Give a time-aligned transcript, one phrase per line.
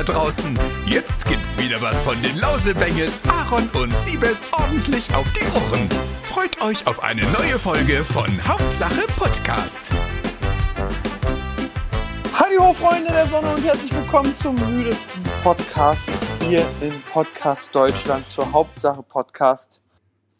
[0.00, 0.58] da draußen.
[0.86, 5.88] Jetzt gibt's wieder was von den Lausebengels, Aaron und Siebes ordentlich auf die Ohren.
[6.22, 9.90] Freut euch auf eine neue Folge von Hauptsache Podcast.
[12.32, 16.10] Hallo Freunde der Sonne und herzlich willkommen zum müdesten Podcast
[16.48, 19.82] hier in Podcast Deutschland zur Hauptsache Podcast.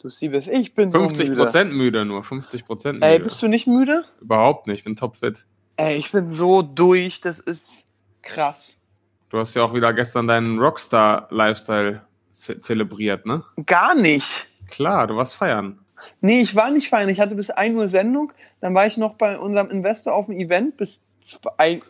[0.01, 1.45] Du Siebes, ich bin 50 so müde.
[1.45, 3.07] Prozent müde nur, 50 Prozent müde.
[3.07, 4.05] Ey, bist du nicht müde?
[4.23, 5.45] Überhaupt nicht, ich bin topfit.
[5.77, 7.89] Ey, ich bin so durch, das ist
[8.23, 8.80] krass.
[9.31, 12.03] Du hast ja auch wieder gestern deinen Rockstar-Lifestyle
[12.33, 13.45] ze zelebriert, ne?
[13.67, 14.47] Gar nicht.
[14.69, 15.79] Klar, du warst feiern.
[16.21, 17.09] Nee, ich war nicht feiern.
[17.09, 20.37] Ich hatte bis 1 Uhr Sendung, dann war ich noch bei unserem Investor auf dem
[20.39, 21.81] Event bis 2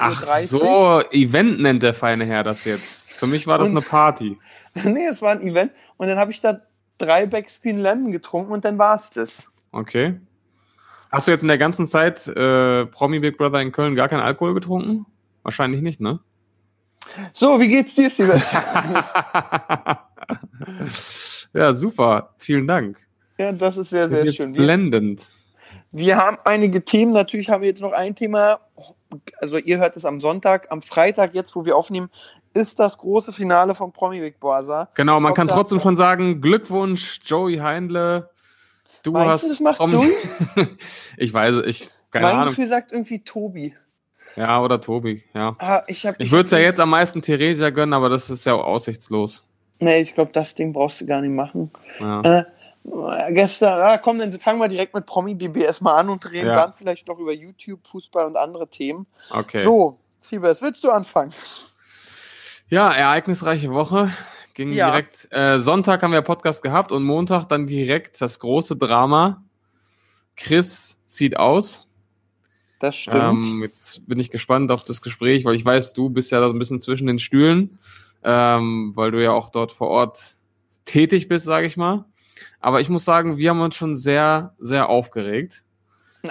[0.00, 0.42] Ach Uhr.
[0.42, 3.12] so, Event nennt der feine Herr das jetzt.
[3.12, 4.38] Für mich war das Und- eine Party.
[4.74, 6.60] nee, es war ein Event und dann habe ich da
[6.98, 9.44] drei Backspin Lemon getrunken und dann war es das.
[9.72, 10.18] Okay.
[11.12, 14.20] Hast du jetzt in der ganzen Zeit äh, Promi Big Brother in Köln gar keinen
[14.22, 15.06] Alkohol getrunken?
[15.42, 16.20] Wahrscheinlich nicht, ne?
[17.32, 18.52] So, wie geht's dir, Siebes?
[21.52, 22.34] ja, super.
[22.38, 22.98] Vielen Dank.
[23.38, 24.52] ja, das ist sehr, sehr schön.
[24.52, 25.26] Blendend.
[25.92, 27.12] wir haben einige Themen.
[27.12, 28.60] Natürlich haben wir jetzt noch ein Thema.
[29.40, 30.68] Also ihr hört es am Sonntag.
[30.70, 32.08] Am Freitag, jetzt wo wir aufnehmen,
[32.54, 34.88] ist das große Finale von Promi Big Brother.
[34.94, 38.30] Genau, Ich man kann trotzdem schon sagen, Glückwunsch, Joey Heindle.
[39.02, 40.12] Du Meinst hast du, das macht Promi-
[41.16, 42.48] ich weiß, ich, keine mein Ahnung.
[42.50, 43.74] Gefühl sagt irgendwie Tobi.
[44.36, 45.56] Ja, oder Tobi, ja.
[45.58, 48.44] Ah, ich hab, Ich würde es ja jetzt am meisten Theresia gönnen, aber das ist
[48.46, 49.48] ja aussichtslos.
[49.80, 51.70] Nee, ich glaube, das Ding brauchst du gar nicht machen.
[51.98, 52.22] Ja.
[52.22, 52.44] Äh,
[53.32, 56.54] gestern, ah, komm, dann fangen wir direkt mit Promi BBS mal an und reden Ja.
[56.54, 59.06] dann vielleicht noch über YouTube, Fußball und andere Themen.
[59.30, 59.64] Okay.
[59.64, 61.32] So, Siebes, willst du anfangen?
[62.68, 64.10] Ja, ereignisreiche Woche.
[64.54, 64.90] Ging Ja.
[64.90, 65.28] direkt.
[65.30, 69.42] Äh, Sonntag haben wir Podcast gehabt und Montag dann direkt das große Drama.
[70.36, 71.88] Chris zieht aus.
[72.80, 73.46] Das stimmt.
[73.46, 76.48] Ähm, jetzt bin ich gespannt auf das Gespräch, weil ich weiß, du bist ja da
[76.48, 77.78] so ein bisschen zwischen den Stühlen,
[78.24, 80.34] ähm, weil du ja auch dort vor Ort
[80.86, 82.06] tätig bist, sage ich mal.
[82.58, 85.62] Aber ich muss sagen, wir haben uns schon sehr, sehr aufgeregt.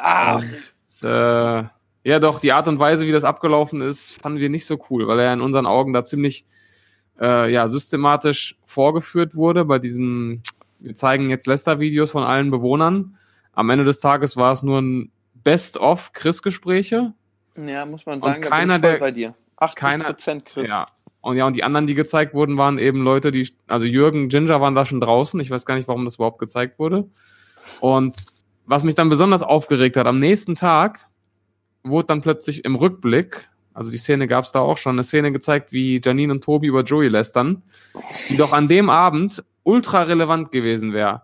[0.01, 0.43] Ach,
[0.83, 1.63] Es, äh,
[2.03, 5.07] ja, doch, die Art und Weise, wie das abgelaufen ist, fanden wir nicht so cool,
[5.07, 6.45] weil er in unseren Augen da ziemlich
[7.21, 10.41] äh, ja, systematisch vorgeführt wurde bei diesen,
[10.79, 13.17] wir zeigen jetzt Lester-Videos von allen Bewohnern.
[13.53, 15.11] Am Ende des Tages war es nur ein
[15.43, 17.13] Best-of-Chris-Gespräche.
[17.55, 19.35] ja, muss man Und sagen, da keiner, der- bei dir.
[19.57, 20.69] 80 keiner- Prozent Chris.
[20.69, 20.85] Ja.
[21.21, 24.61] Und ja, und die anderen, die gezeigt wurden, waren eben Leute, die, also Jürgen, Ginger
[24.61, 25.37] waren da schon draußen.
[25.41, 27.09] Ich weiß gar nicht, warum das überhaupt gezeigt wurde.
[27.81, 28.15] Und
[28.65, 31.07] was mich dann besonders aufgeregt hat, am nächsten Tag
[31.83, 35.31] wurde dann plötzlich im Rückblick, also die Szene gab es da auch schon, eine Szene
[35.33, 37.63] gezeigt, wie Janine und Tobi über Joey lästern,
[38.29, 41.23] die doch an dem Abend ultra relevant gewesen wäre,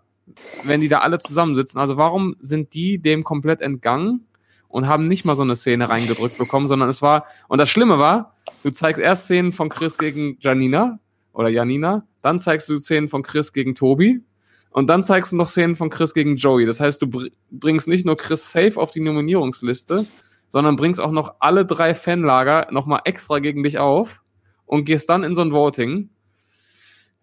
[0.63, 1.79] wenn die da alle zusammensitzen.
[1.79, 4.27] Also warum sind die dem komplett entgangen
[4.67, 7.99] und haben nicht mal so eine Szene reingedrückt bekommen, sondern es war, und das Schlimme
[7.99, 10.99] war, du zeigst erst Szenen von Chris gegen Janina
[11.33, 14.23] oder Janina, dann zeigst du Szenen von Chris gegen Tobi
[14.71, 16.65] und dann zeigst du noch Szenen von Chris gegen Joey.
[16.65, 20.05] Das heißt, du br bringst nicht nur Chris safe auf die Nominierungsliste,
[20.49, 24.21] sondern bringst auch noch alle drei Fanlager nochmal extra gegen dich auf
[24.65, 26.09] und gehst dann in so ein Voting.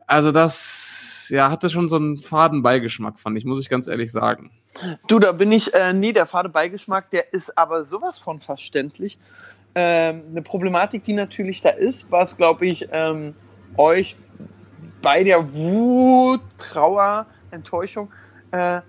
[0.07, 1.02] Also das,
[1.33, 4.51] ja, hatte schon so einen faden Beigeschmack, fand ich, muss ich ganz ehrlich sagen.
[5.07, 9.19] Du, da bin ich, äh, nee, der fade Beigeschmack, der ist aber sowas von verständlich.
[9.75, 13.35] Ähm, eine Problematik, die natürlich da ist, was, glaube ich, ähm,
[13.79, 14.17] euch
[15.01, 18.11] bei der Wut, Trauer, Enttäuschung,
[18.51, 18.83] äh,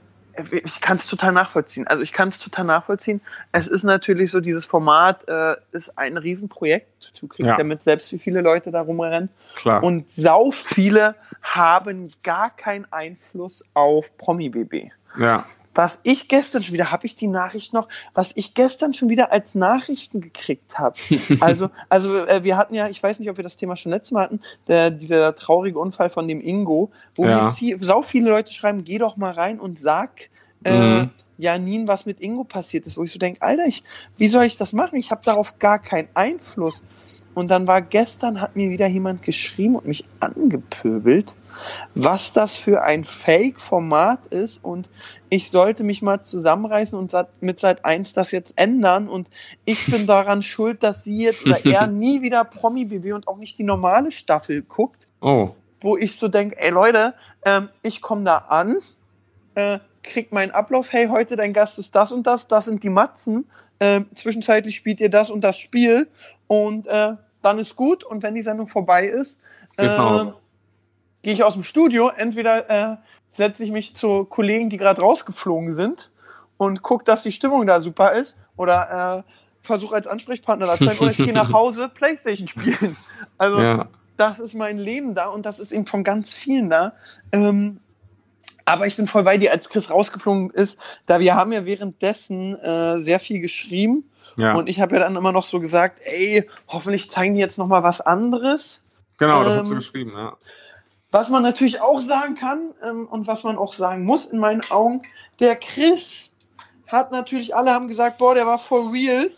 [0.52, 1.88] ich kann es total nachvollziehen.
[1.88, 3.22] Also ich kann es total nachvollziehen.
[3.52, 7.12] Es ist natürlich so, dieses Format äh, ist ein Riesenprojekt.
[7.20, 7.58] Du kriegst ja.
[7.58, 7.64] Ja.
[7.64, 9.30] mit selbst, wie viele Leute da rumrennen.
[9.56, 9.84] Klar.
[9.84, 14.92] Und sau viele haben gar keinen Einfluss auf Promi-BB.
[15.18, 15.44] Ja.
[15.76, 19.32] Was ich gestern schon wieder, habe ich die Nachricht noch, was ich gestern schon wieder
[19.32, 20.96] als Nachrichten gekriegt habe.
[21.40, 24.12] Also, also äh, wir hatten ja, ich weiß nicht, ob wir das Thema schon letztes
[24.12, 27.42] Mal hatten, der, dieser traurige Unfall von dem Ingo, wo Ja.
[27.48, 30.30] mir viel, sau viele Leute schreiben, geh doch mal rein und sag
[30.64, 31.10] äh, Mhm.
[31.38, 33.84] Janine, was mit Ingo passiert ist, wo ich so denke, Alter, ich,
[34.18, 34.98] wie soll ich das machen?
[34.98, 36.84] Ich habe darauf gar keinen Einfluss.
[37.34, 41.36] Und dann war gestern, hat mir wieder jemand geschrieben und mich angepöbelt,
[41.96, 44.90] was das für ein Fake-Format ist und
[45.30, 49.30] ich sollte mich mal zusammenreißen und mit Seit 1 das jetzt ändern und
[49.66, 53.58] ich bin daran schuld, dass sie jetzt oder er nie wieder Promi-BB und auch nicht
[53.58, 55.56] die normale Staffel guckt, Oh.
[55.82, 57.14] wo ich so denke, ey Leute,
[57.46, 58.78] ähm, ich komme da an,
[59.56, 62.90] äh, krieg meinen Ablauf, hey, heute dein Gast ist das und das, das sind die
[62.90, 66.08] Matzen, äh, zwischenzeitlich spielt ihr das und das Spiel
[66.48, 69.40] und äh, dann ist gut und wenn die Sendung vorbei ist,
[69.78, 69.88] äh,
[71.24, 72.98] gehe ich aus dem Studio, entweder äh,
[73.32, 76.12] setze ich mich zu Kollegen, die gerade rausgeflogen sind
[76.58, 80.86] und gucke, dass die Stimmung da super ist oder äh, versuche als Ansprechpartner da zu
[80.86, 82.96] sein oder ich gehe nach Hause Playstation spielen.
[83.38, 83.88] Also Ja.
[84.18, 86.94] das ist mein Leben da und das ist eben von ganz vielen da.
[87.32, 87.80] Ähm,
[88.66, 92.56] aber ich bin voll bei dir, als Chris rausgeflogen ist, da wir haben ja währenddessen
[92.56, 94.54] äh, sehr viel geschrieben Ja.
[94.56, 97.68] und ich habe ja dann immer noch so gesagt, ey, hoffentlich zeigen die jetzt noch
[97.68, 98.82] mal was anderes.
[99.18, 100.38] genau, das hast du ähm, geschrieben, ja.
[101.12, 104.64] Was man natürlich auch sagen kann ähm, und was man auch sagen muss in meinen
[104.72, 105.04] Augen,
[105.40, 106.32] der Chris
[106.88, 109.30] hat natürlich, alle haben gesagt, boah, der war for real.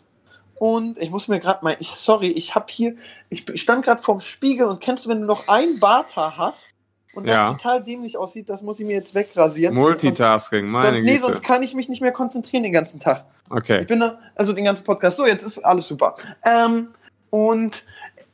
[0.58, 2.96] Und ich muss mir gerade mal, ich, sorry, ich habe hier,
[3.30, 6.70] ich stand gerade vorm Spiegel und kennst du, wenn du noch ein Barthaar hast
[7.16, 7.50] und Ja.
[7.50, 9.74] das total dämlich aussieht, das muss ich mir jetzt wegrasieren.
[9.76, 11.26] Multitasking, meine sonst, nee, Güte.
[11.26, 13.26] sonst kann ich mich nicht mehr konzentrieren den ganzen Tag.
[13.48, 13.86] Ich Okay.
[13.86, 15.18] bin da, also den ganzen Podcast.
[15.18, 16.16] So, jetzt ist alles super.
[16.44, 16.90] Ähm,
[17.30, 17.84] und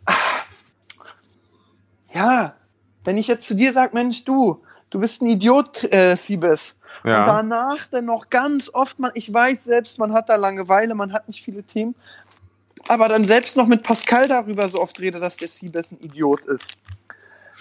[0.06, 0.13] ah,
[2.13, 2.54] ja,
[3.04, 6.74] wenn ich jetzt zu dir sage, Mensch, du, du bist ein Idiot, äh, Siebes.
[7.04, 7.24] Und Ja.
[7.24, 11.27] danach dann noch ganz oft, man, ich weiß selbst, man hat da Langeweile, man hat
[11.27, 11.95] nicht viele Themen,
[12.88, 16.42] aber dann selbst noch mit Pascal darüber so oft rede, dass der Siebes ein Idiot
[16.45, 16.74] ist.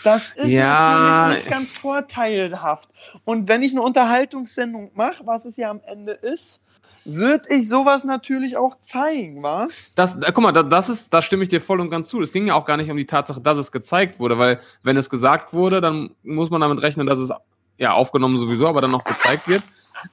[0.05, 0.99] Das ist Ja.
[0.99, 2.89] natürlich nicht ganz vorteilhaft.
[3.25, 6.61] Und wenn ich eine Unterhaltungssendung mache, was es ja am Ende ist,
[7.05, 9.69] würde ich sowas natürlich auch zeigen, wa?
[9.95, 12.21] Das, äh, guck mal, da, das ist, da stimme ich dir voll und ganz zu.
[12.21, 14.97] Es ging ja auch gar nicht um die Tatsache, dass es gezeigt wurde, weil wenn
[14.97, 17.31] es gesagt wurde, dann muss man damit rechnen, dass es
[17.79, 19.63] ja aufgenommen sowieso, aber dann noch gezeigt wird.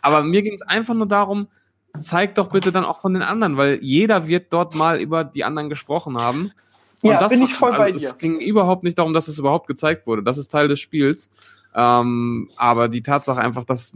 [0.02, 1.48] Aber mir ging es einfach nur darum,
[2.00, 5.44] zeig doch bitte dann auch von den anderen, weil jeder wird dort mal über die
[5.44, 6.52] anderen gesprochen haben.
[7.02, 8.08] Und Ja, das bin ich voll bei also dir.
[8.08, 10.24] Es ging überhaupt nicht darum, dass es überhaupt gezeigt wurde.
[10.24, 11.30] Das ist Teil des Spiels.
[11.76, 13.96] Ähm, aber die Tatsache einfach, dass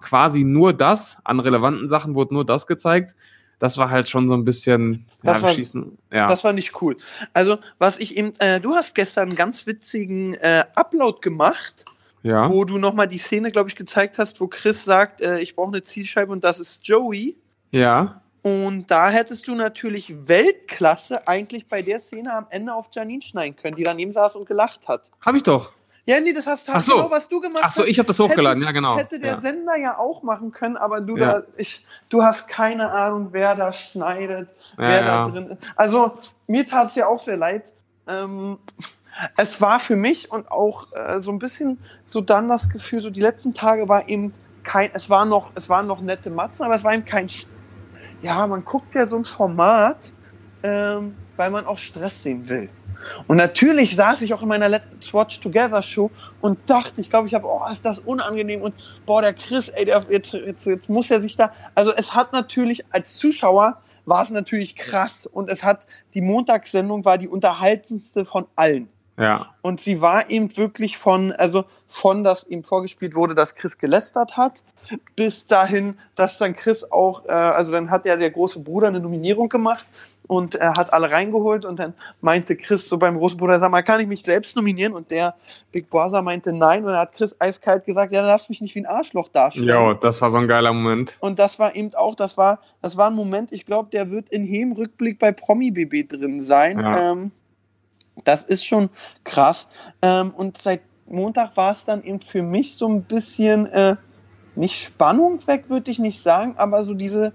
[0.00, 3.12] quasi nur das, an relevanten Sachen wurde nur das gezeigt,
[3.58, 6.26] das war halt schon so ein bisschen, Das ja, war- schießen, ja.
[6.26, 6.96] Das war nicht cool.
[7.32, 11.84] Also, was ich eben, äh, du hast gestern einen ganz witzigen äh, Upload gemacht,
[12.22, 12.48] ja.
[12.50, 15.68] wo du nochmal die Szene, glaube ich, gezeigt hast, wo Chris sagt, äh, ich brauche
[15.68, 17.36] eine Zielscheibe und das ist Joey.
[17.70, 18.20] Ja.
[18.46, 23.56] Und da hättest du natürlich Weltklasse eigentlich bei der Szene am Ende auf Janine schneiden
[23.56, 25.10] können, die daneben saß und gelacht hat.
[25.20, 25.72] Hab ich doch.
[26.04, 26.92] Ja, nee, das hast Ach so.
[26.94, 27.88] genau, was du gemacht Ach so, hast.
[27.88, 28.96] ich habe das hochgeladen, ja genau.
[28.96, 29.40] Hätte der ja.
[29.40, 31.40] Sender ja auch machen können, aber du Ja.
[31.40, 35.58] da, ich, du hast keine Ahnung, wer da schneidet, Ja, wer da drin ist.
[35.74, 36.12] Also
[36.46, 37.72] mir tat es ja auch sehr leid.
[38.06, 38.58] Ähm,
[39.36, 43.10] es war für mich und auch äh, so ein bisschen so dann das Gefühl, so
[43.10, 44.32] die letzten Tage war eben
[44.62, 47.26] kein, es war noch, es waren noch nette Matzen, aber es war eben kein,
[48.22, 50.12] ja, man guckt ja so ein Format,
[50.62, 52.68] ähm, weil man auch Stress sehen will.
[53.26, 56.10] Und natürlich saß ich auch in meiner Let's Watch Together Show
[56.40, 58.74] und dachte, ich glaube, ich habe, oh, ist das unangenehm und
[59.04, 62.32] boah, der Chris, ey, der, jetzt, jetzt, jetzt muss er sich da, also es hat
[62.32, 68.24] natürlich als Zuschauer war es natürlich krass und es hat, die Montagssendung war die unterhaltendste
[68.24, 68.88] von allen.
[69.18, 69.46] Ja.
[69.62, 74.36] Und sie war eben wirklich von, also von, dass ihm vorgespielt wurde, dass Chris gelästert
[74.36, 74.62] hat,
[75.16, 79.00] bis dahin, dass dann Chris auch, äh, also dann hat ja der große Bruder eine
[79.00, 79.86] Nominierung gemacht
[80.26, 83.82] und er hat alle reingeholt und dann meinte Chris so beim großen Bruder, sag mal,
[83.82, 84.92] kann ich mich selbst nominieren?
[84.92, 85.34] Und der
[85.72, 88.74] Big Brother meinte nein und dann hat Chris eiskalt gesagt, ja, dann lass mich nicht
[88.74, 89.68] wie ein Arschloch darstellen.
[89.68, 91.16] Jo, das war so ein geiler Moment.
[91.20, 94.28] Und das war eben auch, das war, das war ein Moment, ich glaube, der wird
[94.28, 96.78] in jedem Rückblick bei Promi BB drin sein.
[96.78, 97.12] Ja.
[97.12, 97.32] Ähm,
[98.24, 98.90] das ist schon
[99.24, 99.68] krass.
[100.02, 103.96] Ähm, und seit Montag war es dann eben für mich so ein bisschen, äh,
[104.54, 107.32] nicht Spannung weg, würde ich nicht sagen, aber so diese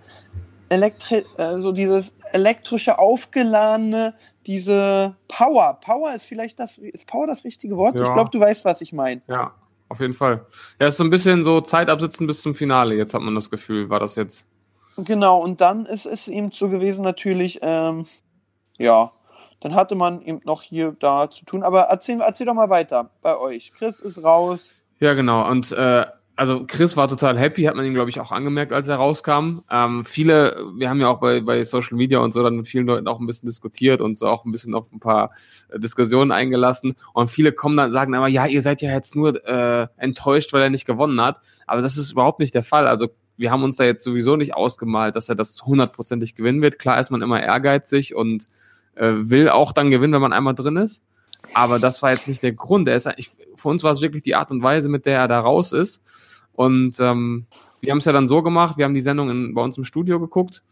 [0.69, 4.13] Elektri äh, so dieses elektrische, aufgeladene,
[4.47, 5.79] diese Power.
[5.81, 7.95] Power ist vielleicht das, ist Power das richtige Wort?
[7.95, 8.03] Ja.
[8.03, 9.21] Ich glaube, du weißt, was ich meine.
[9.27, 9.53] Ja,
[9.89, 10.45] auf jeden Fall.
[10.79, 12.95] Ja, ist so ein bisschen so Zeit absitzen bis zum Finale.
[12.95, 14.47] Jetzt hat man das Gefühl, war das jetzt.
[14.97, 18.05] Genau, und dann ist es eben so gewesen, natürlich, ähm,
[18.77, 19.11] ja,
[19.62, 21.63] dann hatte man eben noch hier da zu tun.
[21.63, 23.72] Aber erzähl, erzähl doch mal weiter bei euch.
[23.77, 24.74] Chris ist raus.
[25.00, 25.48] Ja, genau.
[25.50, 28.88] Und äh, also Chris war total happy, hat man ihm, glaube ich, auch angemerkt, als
[28.88, 29.62] er rauskam.
[29.70, 32.88] Ähm, viele, wir haben ja auch bei, bei Social Media und so dann mit vielen
[32.88, 35.30] Leuten auch ein bisschen diskutiert und so auch ein bisschen auf ein paar
[35.70, 36.96] äh, Diskussionen eingelassen.
[37.13, 40.63] Und viele kommen dann sagen aber, ja, ihr seid ja jetzt nur äh, enttäuscht, weil
[40.63, 41.39] er nicht gewonnen hat.
[41.68, 42.88] Aber das ist überhaupt nicht der Fall.
[42.88, 46.80] Also wir haben uns da jetzt sowieso nicht ausgemalt, dass er das hundertprozentig gewinnen wird.
[46.80, 48.46] Klar ist man immer ehrgeizig und
[48.95, 51.03] äh, will auch dann gewinnen, wenn man einmal drin ist.
[51.53, 52.88] Aber das war jetzt nicht der Grund.
[52.88, 55.27] Er ist, ich, für uns war es wirklich die Art und Weise, mit der er
[55.27, 56.01] da raus ist.
[56.53, 57.48] Und ähm,
[57.81, 59.83] wir haben es ja dann so gemacht, wir haben die Sendung in, bei uns im
[59.83, 60.63] Studio geguckt.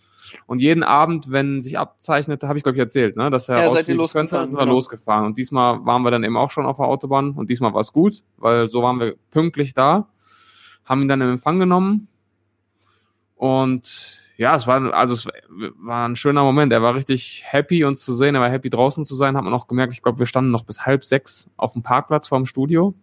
[0.45, 3.67] Und jeden Abend, wenn sich abzeichnete, habe ich glaube ich erzählt, ne, dass er Ja,
[3.69, 4.75] ausfliegen könnte, sind wir genau.
[4.75, 5.25] losgefahren.
[5.25, 7.93] Und diesmal waren wir dann eben auch schon auf der Autobahn und diesmal war es
[7.93, 10.07] gut, weil so waren wir pünktlich da,
[10.85, 12.07] haben ihn dann in Empfang genommen.
[13.35, 15.27] Und ja, es war, also es
[15.79, 16.71] war ein schöner Moment.
[16.71, 18.35] Er war richtig happy, uns zu sehen.
[18.35, 19.35] Er war happy, draußen zu sein.
[19.35, 22.29] Hat man auch gemerkt, ich glaube, wir standen noch bis halb sechs auf dem Parkplatz
[22.29, 22.93] vorm Studio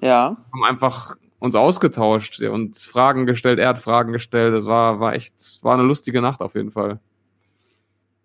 [0.00, 0.34] Ja.
[0.50, 3.58] haben einfach uns ausgetauscht und Fragen gestellt.
[3.58, 4.54] Er hat Fragen gestellt.
[4.54, 7.00] Es war, war echt, war eine lustige Nacht auf jeden Fall.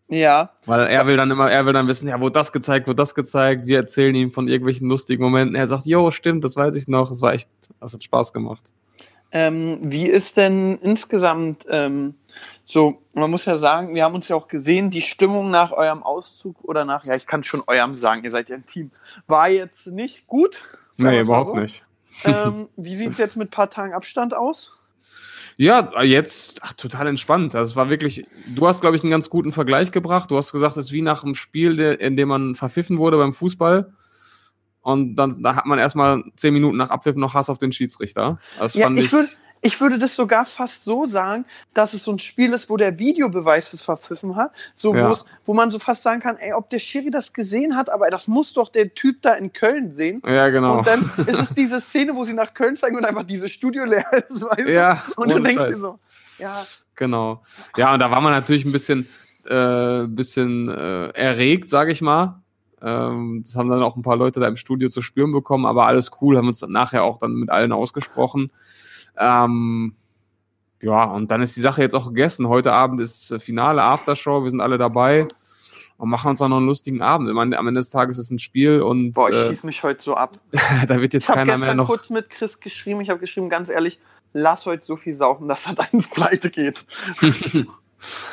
[0.07, 0.51] Ja.
[0.65, 3.13] Weil er will dann immer, er will dann wissen, ja, wo das gezeigt, wo das
[3.13, 3.65] gezeigt.
[3.65, 5.55] Wir erzählen ihm von irgendwelchen lustigen Momenten.
[5.55, 7.11] Er sagt, jo, stimmt, das weiß ich noch.
[7.11, 7.49] Es war echt,
[7.81, 8.63] das hat Spaß gemacht.
[9.31, 12.15] Ähm, wie ist denn insgesamt ähm,
[12.65, 16.03] so, man muss ja sagen, wir haben uns ja auch gesehen, die Stimmung nach eurem
[16.03, 18.91] Auszug oder nach, ja, ich kann schon eurem sagen, ihr seid ja ein Team,
[19.27, 20.61] war jetzt nicht gut.
[20.97, 21.61] Nee, überhaupt so.
[21.61, 21.85] nicht.
[22.23, 24.71] Ähm, wie sieht's jetzt mit paar Tagen Abstand aus?
[25.57, 27.55] Ja, jetzt ach, total entspannt.
[27.55, 30.29] Also es war wirklich, du hast, glaube ich, einen ganz guten Vergleich gebracht.
[30.29, 33.33] Du hast gesagt, es ist wie nach einem Spiel, in dem man verpfiffen wurde beim
[33.33, 33.91] Fußball.
[34.87, 38.39] Und dann da hat man erstmal zehn Minuten nach Abpfiff noch Hass auf den Schiedsrichter.
[38.57, 39.11] Das Ja, fand ich ich.
[39.11, 39.27] würde
[39.61, 42.97] ich würde das sogar fast so sagen, dass es so ein Spiel ist, wo der
[42.99, 45.13] Videobeweis es verpfiffen hat, so Ja.
[45.45, 48.27] wo man so fast sagen kann, ey, ob der Schiri das gesehen hat, aber das
[48.27, 50.21] muss doch der Typ da in Köln sehen.
[50.25, 50.77] ja, genau.
[50.77, 53.83] Und dann ist es diese Szene, wo sie nach Köln zeigen und einfach diese Studio
[53.83, 55.21] leer ist, weißt ja, du?
[55.23, 55.69] Und du denkst Scheiß.
[55.75, 55.99] dir so,
[56.37, 56.65] ja,
[56.95, 57.43] Genau.
[57.75, 59.07] Ja, und da war man natürlich ein bisschen,
[59.49, 62.41] äh, bisschen äh, erregt, sage ich mal.
[62.81, 65.85] Ähm, das haben dann auch ein paar Leute da im Studio zu spüren bekommen, aber
[65.87, 68.51] alles cool, haben uns dann nachher auch dann mit allen ausgesprochen.
[69.17, 69.95] Ähm,
[70.81, 72.47] ja, und dann ist die Sache jetzt auch gegessen.
[72.47, 75.27] Heute Abend ist äh, Finale, Aftershow, wir sind alle dabei
[75.97, 77.27] und machen uns auch noch einen lustigen Abend.
[77.27, 79.81] Ich meine, am Ende des Tages ist ein Spiel und boah, ich äh, schieß mich
[79.81, 80.39] heute so ab.
[80.87, 81.87] da wird jetzt Ich habe keiner mehr noch.
[81.87, 83.99] kurz mit Chris geschrieben, ich habe geschrieben, ganz ehrlich,
[84.33, 86.85] lass heute so viel saufen, dass das eins pleite geht.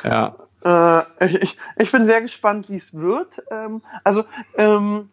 [0.03, 0.35] Ja,
[0.65, 1.03] Äh,
[1.41, 3.41] ich, ich bin sehr gespannt, wie es wird.
[3.51, 4.25] Ähm, also,
[4.57, 5.09] ähm,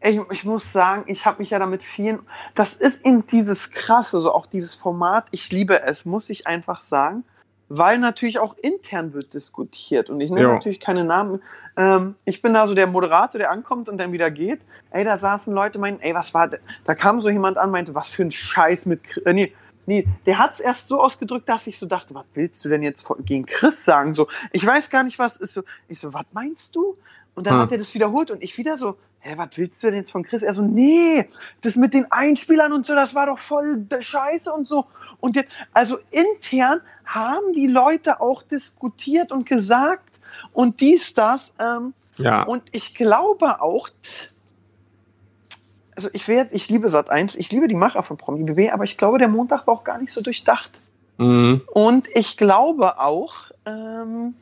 [0.00, 2.20] ich, ich muss sagen, ich habe mich ja damit vielen.
[2.54, 5.26] Das ist eben dieses krasse, so auch dieses Format.
[5.30, 7.24] Ich liebe es, muss ich einfach sagen,
[7.68, 10.08] weil natürlich auch intern wird diskutiert.
[10.08, 10.54] Und ich nenne Jo.
[10.54, 11.42] natürlich keine Namen.
[11.76, 14.60] Ähm, ich bin da so der Moderator, der ankommt und dann wieder geht.
[14.90, 16.48] Ey, da saßen Leute, meinten, ey, was war.
[16.84, 19.00] da- kam so jemand an, meinte, was für ein Scheiß mit.
[19.26, 19.52] Äh, nee,
[19.88, 22.82] Nee, der hat es erst so ausgedrückt, dass ich so dachte, was willst du denn
[22.82, 24.14] jetzt gegen Chris sagen?
[24.14, 25.62] So, ich weiß gar nicht, was ist so.
[25.88, 26.98] Ich so, was meinst du?
[27.34, 27.62] Und dann Hm.
[27.62, 30.24] hat er das wiederholt und ich wieder so, hä, was willst du denn jetzt von
[30.24, 30.42] Chris?
[30.42, 31.30] Er so, nee,
[31.62, 34.84] das mit den Einspielern und so, das war doch voll scheiße und so.
[35.20, 40.10] Und jetzt, also intern haben die Leute auch diskutiert und gesagt
[40.52, 41.54] und dies, das.
[41.58, 42.42] Ähm, ja.
[42.42, 43.88] und ich glaube auch,
[45.98, 48.84] also ich werde, ich liebe Sat 1, ich liebe die Macher von Promi BW, aber
[48.84, 50.70] ich glaube, der Montag war auch gar nicht so durchdacht.
[51.16, 51.60] Mhm.
[51.72, 53.34] Und ich glaube auch,
[53.66, 54.34] ähm,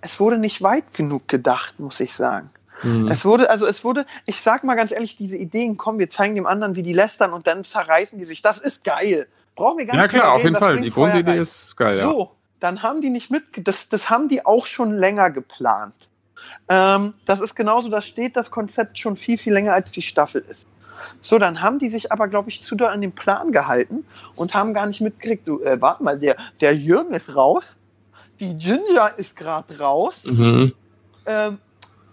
[0.00, 2.50] es wurde nicht weit genug gedacht, muss ich sagen.
[2.84, 3.08] Mhm.
[3.08, 6.36] Es wurde, also es wurde, ich sag mal ganz ehrlich, diese Ideen kommen, wir zeigen
[6.36, 8.40] dem anderen, wie die lästern und dann zerreißen die sich.
[8.40, 9.26] Das ist geil.
[9.56, 10.78] Brauchen wir gar Ja, nicht drüber klar, auf jeden Fall.
[10.78, 12.04] Die Grundidee ist geil, ja.
[12.04, 15.96] So, dann haben die nicht mit, das, das haben die auch schon länger geplant.
[16.68, 20.44] Ähm, das ist genauso, da steht das Konzept schon viel, viel länger als die Staffel
[20.48, 20.66] ist.
[21.20, 24.54] So, dann haben die sich aber, glaube ich, zu doll an den Plan gehalten und
[24.54, 27.76] haben gar nicht mitgekriegt, so, äh, warte mal, der, der Jürgen ist raus,
[28.40, 30.72] die Ginger ist gerade raus, Mhm.
[31.26, 31.58] ähm,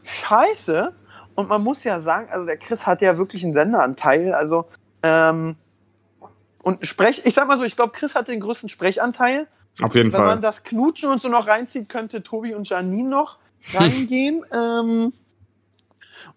[0.03, 0.91] scheiße.
[1.35, 4.65] Und man muss ja sagen, also der Chris hat ja wirklich einen Senderanteil, also
[5.03, 5.55] ähm,
[6.63, 9.47] und Sprech, ich sag mal so, ich glaube, Chris hat den größten Sprechanteil.
[9.81, 10.41] Auf jeden Wenn man Fall.
[10.41, 13.39] das Knutschen und so noch reinzieht, könnte Tobi und Janine noch
[13.73, 14.43] reingehen.
[14.53, 15.13] ähm,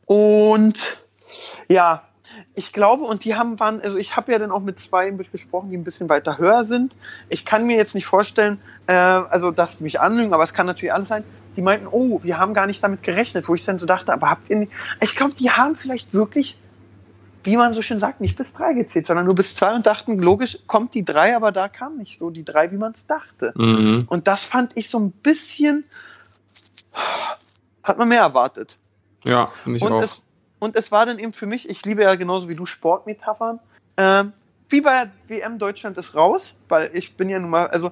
[0.07, 0.97] und
[1.69, 2.03] ja,
[2.55, 5.71] ich glaube, und die haben waren, also ich habe ja dann auch mit zwei gesprochen,
[5.71, 6.95] die ein bisschen weiter höher sind.
[7.29, 10.67] Ich kann mir jetzt nicht vorstellen, äh, also dass die mich anlügen, aber es kann
[10.67, 11.25] natürlich alles sein.
[11.57, 14.31] Die meinten, oh, wir haben gar nicht damit gerechnet, wo ich dann so dachte, aber
[14.31, 14.73] habt ihr nicht.
[15.01, 16.57] Ich glaube, die haben vielleicht wirklich,
[17.45, 20.19] wie man so schön sagt, nicht bis drei gezählt, sondern nur bis zwei und dachten,
[20.19, 23.53] logisch kommt die drei, aber da kam nicht so die drei, wie man es dachte.
[23.57, 24.05] Mhm.
[24.09, 25.85] Und das fand ich so ein bisschen,
[27.83, 28.77] hat man mehr erwartet.
[29.25, 30.03] Ja, finde ich Und auch.
[30.03, 30.21] es,
[30.59, 33.61] und es war dann eben für mich, ich liebe ja genauso wie du Sportmetaphern,
[33.97, 34.33] ähm,
[34.69, 37.89] wie bei WM Deutschland ist raus, weil ich bin ja nun mal, also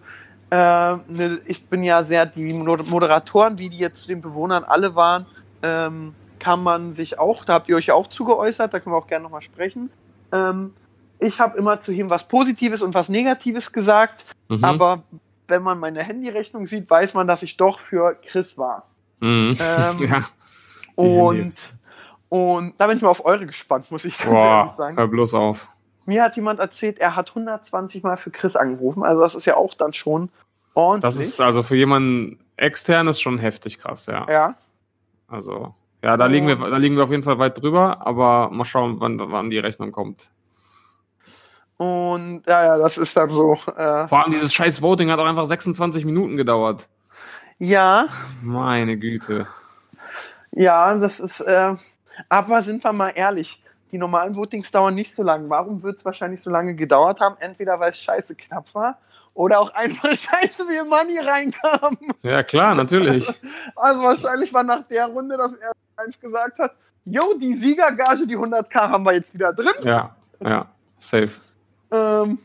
[0.51, 4.65] äh, ne, ich bin ja sehr, die Mo- Moderatoren, wie die jetzt zu den Bewohnern
[4.65, 5.27] alle waren,
[5.63, 8.99] ähm, kann man sich auch, da habt ihr euch ja auch zugeäußert, da können wir
[8.99, 9.91] auch gerne nochmal sprechen.
[10.33, 10.75] Ähm,
[11.21, 14.65] ich habe immer zu ihm was Positives und was Negatives gesagt, Mhm.
[14.65, 15.03] aber
[15.49, 18.89] wenn man meine Handyrechnung sieht, weiß man, dass ich doch für Chris war.
[19.23, 19.57] Mhm.
[19.61, 20.29] Ähm, ja.
[20.97, 21.55] Und,
[22.29, 24.97] und da bin ich mal auf eure gespannt, muss ich ganz ehrlich Boah, sagen.
[24.97, 25.69] hör bloß auf.
[26.05, 29.05] Mir hat jemand erzählt, er hat 120 Mal für Chris angerufen.
[29.05, 30.31] Also das ist ja auch dann schon
[30.75, 31.15] ordentlich.
[31.15, 34.27] Das ist also für jemanden externes schon heftig krass, ja.
[34.29, 34.55] ja.
[35.29, 38.65] Also, ja, da liegen wir, da liegen wir auf jeden Fall weit drüber, aber mal
[38.65, 40.31] schauen, wann, wann die Rechnung kommt.
[41.77, 43.55] Und ja, ja, das ist dann so.
[43.77, 46.89] Äh, Vor allem dieses scheiß Voting hat auch einfach 26 Minuten gedauert.
[47.59, 48.09] Ja,
[48.43, 49.47] Meine Güte.
[50.53, 51.41] ja, das ist.
[51.41, 51.75] Äh,
[52.29, 55.49] aber sind wir mal ehrlich, die normalen Votings dauern nicht so lange.
[55.49, 57.37] Warum wird es wahrscheinlich so lange gedauert haben?
[57.41, 58.99] Entweder weil es scheiße knapp war
[59.35, 61.97] Oder auch einfach scheiße, wie Money reinkam.
[62.23, 63.29] Ja, klar, natürlich.
[63.77, 66.73] Also wahrscheinlich war nach der Runde, dass er eins gesagt hat,
[67.05, 69.75] jo, die Siegergage, die 100k haben wir jetzt wieder drin.
[69.83, 70.67] Ja, ja,
[70.99, 71.31] safe.
[71.91, 72.39] Ähm,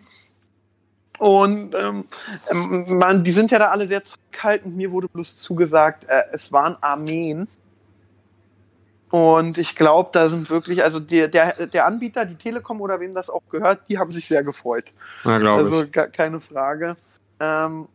[1.17, 2.05] und ähm,
[2.51, 4.75] ähm, man, die sind ja da alle sehr zurückhaltend.
[4.75, 7.47] Mir wurde bloß zugesagt, äh, es waren Armeen.
[9.09, 13.13] Und ich glaube, da sind wirklich, also der, der, der Anbieter, die Telekom oder wem
[13.13, 14.85] das auch gehört, die haben sich sehr gefreut.
[15.23, 16.97] Ja, Also keine Frage.
[17.39, 17.87] Ähm,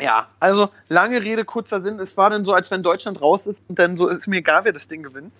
[0.00, 1.98] ja, also lange Rede, kurzer Sinn.
[1.98, 4.64] Es war dann so, als wenn Deutschland raus ist und dann so ist mir egal,
[4.64, 5.32] wer das Ding gewinnt.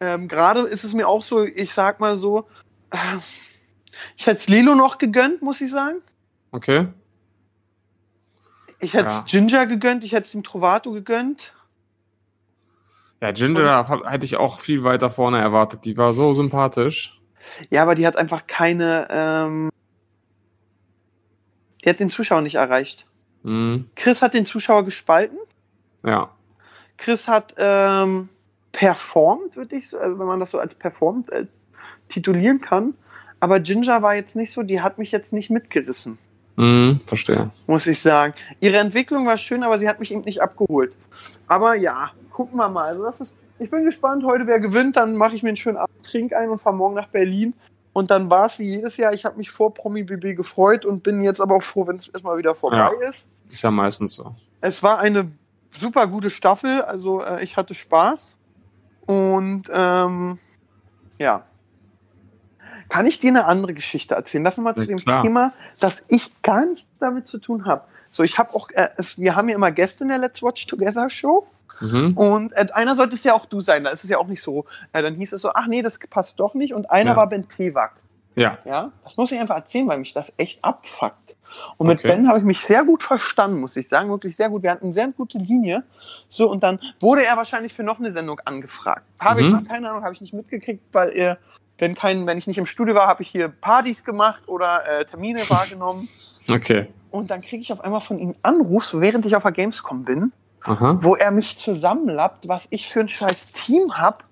[0.00, 2.46] Ähm, Gerade ist es mir auch so, ich sag mal so,
[2.90, 3.18] äh,
[4.16, 5.98] ich hätte es Lilo noch gegönnt, muss ich sagen.
[6.50, 6.88] Okay.
[8.80, 9.24] Ich hätte es Ja.
[9.28, 11.52] Ginger gegönnt, ich hätte es dem Trovato gegönnt.
[13.20, 15.84] Ja, Ginger hab- hätte ich auch viel weiter vorne erwartet.
[15.84, 17.20] Die war so sympathisch.
[17.70, 19.70] Ja, aber die hat einfach keine, ähm,
[21.84, 23.06] die hat den Zuschauer nicht erreicht.
[23.44, 23.88] Mhm.
[23.94, 25.38] Chris hat den Zuschauer gespalten.
[26.04, 26.30] Ja.
[26.96, 28.28] Chris hat ähm,
[28.72, 31.46] performt, würde ich so, also wenn man das so als performt äh,
[32.08, 32.94] titulieren kann.
[33.42, 36.16] Aber Ginger war jetzt nicht so, die hat mich jetzt nicht mitgerissen,
[36.54, 37.00] Mhm.
[37.06, 37.50] Verstehe.
[37.66, 38.34] muss ich sagen.
[38.60, 40.94] Ihre Entwicklung war schön, aber sie hat mich eben nicht abgeholt.
[41.48, 42.84] Aber ja, gucken wir mal.
[42.90, 45.78] Also das ist, ich bin gespannt, heute wer gewinnt, dann mache ich mir einen schönen
[45.78, 47.52] Abend, trink ein und fahre morgen nach Berlin.
[47.92, 49.12] Und dann war es wie jedes Jahr.
[49.12, 52.06] Ich habe mich vor Promi BB gefreut und bin jetzt aber auch froh, wenn es
[52.08, 53.24] erstmal wieder vorbei ist.
[53.48, 54.36] Ist ja meistens so.
[54.60, 55.32] Es war eine
[55.80, 58.36] super gute Staffel, also äh, ich hatte Spaß.
[59.06, 60.38] Und ähm,
[61.18, 61.44] ja.
[62.92, 64.44] Kann ich dir eine andere Geschichte erzählen?
[64.44, 65.22] Lass mal zu Ja, dem klar.
[65.22, 67.84] Thema, dass ich gar nichts damit zu tun habe.
[68.10, 70.66] So, ich habe auch, äh, es, wir haben ja immer Gäste in der Let's Watch
[70.66, 71.46] Together Show
[71.80, 72.16] Mhm.
[72.16, 73.82] und äh, einer sollte es ja auch du sein.
[73.82, 74.66] Da ist es ja auch nicht so.
[74.92, 76.74] Äh, dann hieß es so, ach nee, das passt doch nicht.
[76.74, 77.16] Und einer Ja.
[77.16, 77.92] war Ben Tewak.
[78.36, 78.58] Ja.
[78.64, 81.34] Ja, das muss ich einfach erzählen, weil mich das echt abfuckt.
[81.78, 82.08] Und mit Okay.
[82.08, 84.62] Ben habe ich mich sehr gut verstanden, muss ich sagen, wirklich sehr gut.
[84.62, 85.82] Wir hatten eine sehr gute Linie.
[86.30, 89.02] So, und dann wurde er wahrscheinlich für noch eine Sendung angefragt.
[89.18, 89.58] Habe Mhm.
[89.62, 91.38] ich, keine Ahnung, habe ich nicht mitgekriegt, weil er,
[91.78, 95.04] wenn kein, wenn ich nicht im Studio war, habe ich hier Partys gemacht oder äh,
[95.04, 96.08] Termine wahrgenommen.
[96.48, 96.88] Okay.
[97.10, 100.04] Und dann kriege ich auf einmal von ihm einen Anruf, während ich auf der Gamescom
[100.04, 100.32] bin,
[100.64, 100.96] Aha.
[101.00, 104.24] wo er mich zusammenlappt, was ich für ein scheiß Team hab.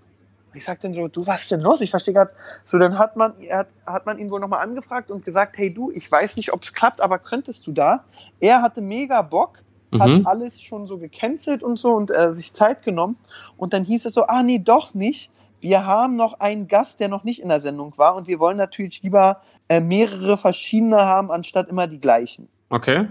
[0.54, 1.80] Ich sag dann so, du, was denn los?
[1.80, 2.32] Ich verstehe gerade.
[2.64, 5.90] So, dann hat man, hat, hat man ihn wohl nochmal angefragt und gesagt, hey du,
[5.92, 8.04] ich weiß nicht, ob es klappt, aber könntest du da?
[8.40, 9.58] Er hatte mega Bock,
[9.98, 10.26] hat Mhm.
[10.26, 13.16] alles schon so gecancelt und so und äh, sich Zeit genommen.
[13.56, 15.30] Und dann hieß es so, ah nee, doch nicht.
[15.60, 18.56] Wir haben noch einen Gast, der noch nicht in der Sendung war und wir wollen
[18.56, 22.48] natürlich lieber äh, mehrere verschiedene haben, anstatt immer die gleichen.
[22.70, 23.08] Okay.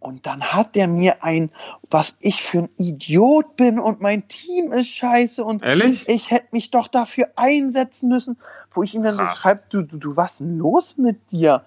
[0.00, 1.50] Und dann hat der mir ein,
[1.90, 6.08] was ich für ein Idiot bin und mein Team ist scheiße und Ehrlich?
[6.08, 8.38] ich hätte mich doch dafür einsetzen müssen,
[8.72, 9.38] wo ich ihm dann so Krass.
[9.38, 11.64] schreibe, du, du, du, was ist denn los mit dir?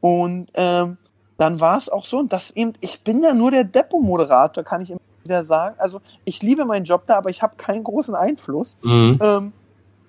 [0.00, 0.98] Und ähm,
[1.38, 4.82] dann war es auch so, und das eben, ich bin ja nur der Depot-Moderator, kann
[4.82, 5.76] ich immer wieder sagen.
[5.78, 8.76] Also ich liebe meinen Job da, aber ich habe keinen großen Einfluss.
[8.82, 9.18] Mhm.
[9.22, 9.52] Ähm,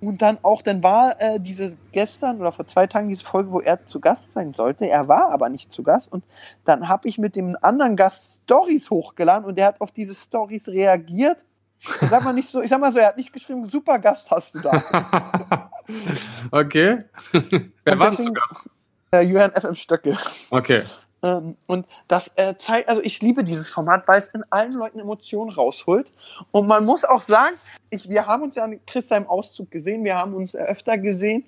[0.01, 3.60] und dann auch, dann war äh, diese gestern oder vor zwei Tagen diese Folge, wo
[3.60, 4.89] er zu Gast sein sollte.
[4.89, 6.12] Er war aber nicht zu Gast.
[6.12, 6.23] Und
[6.65, 10.67] dann habe ich mit dem anderen Gast Stories hochgeladen und der hat auf diese Stories
[10.67, 11.38] reagiert.
[11.79, 14.29] Ich sag mal nicht so, ich sag mal so, er hat nicht geschrieben, super Gast
[14.31, 15.69] hast du da.
[16.51, 17.05] okay.
[17.84, 18.69] Wer war zu Gast?
[19.12, 20.17] äh, Johann FM Stöcke.
[20.49, 20.84] Okay.
[21.23, 24.99] Ähm, und das äh, zeigt, also ich liebe dieses Format, weil es in allen Leuten
[24.99, 26.07] Emotionen rausholt.
[26.51, 27.55] Und man muss auch sagen,
[27.89, 31.45] ich, wir haben uns ja an Chris seinem Auszug gesehen, wir haben uns öfter gesehen.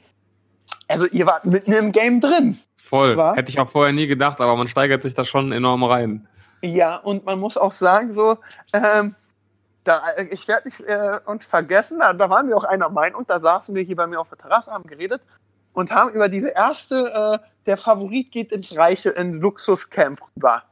[0.88, 2.57] Also ihr wart mitten im Game drin.
[2.75, 3.17] Voll.
[3.17, 3.36] War?
[3.36, 6.27] Hätte ich auch vorher nie gedacht, aber man steigert sich da schon enorm rein.
[6.62, 8.38] Ja, und man muss auch sagen, so,
[8.73, 9.15] ähm,
[9.83, 13.39] da, ich werde nicht äh, uns vergessen, da, da waren wir auch einer Meinung, da
[13.39, 15.21] saßen wir hier bei mir auf der Terrasse, haben geredet
[15.73, 20.63] und haben über diese erste, äh, der Favorit geht ins Reiche, in Luxuscamp rüber.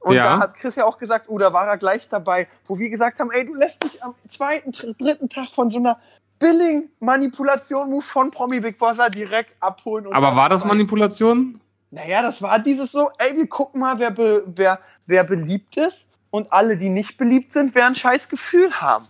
[0.00, 0.22] Und Ja.
[0.22, 3.20] da hat Chris ja auch gesagt, oh, da war er gleich dabei, wo wir gesagt
[3.20, 5.98] haben, ey, du lässt dich am zweiten, dr- dritten Tag von so einer
[6.38, 10.12] billigen Manipulation-Move von Promi Big Brother direkt abholen.
[10.12, 10.74] Aber war das dabei.
[10.74, 11.60] Manipulation?
[11.90, 16.06] Naja, das war dieses so, ey, wir gucken mal, wer, be, wer, wer beliebt ist
[16.30, 19.06] und alle, die nicht beliebt sind, werden ein scheiß Gefühl haben.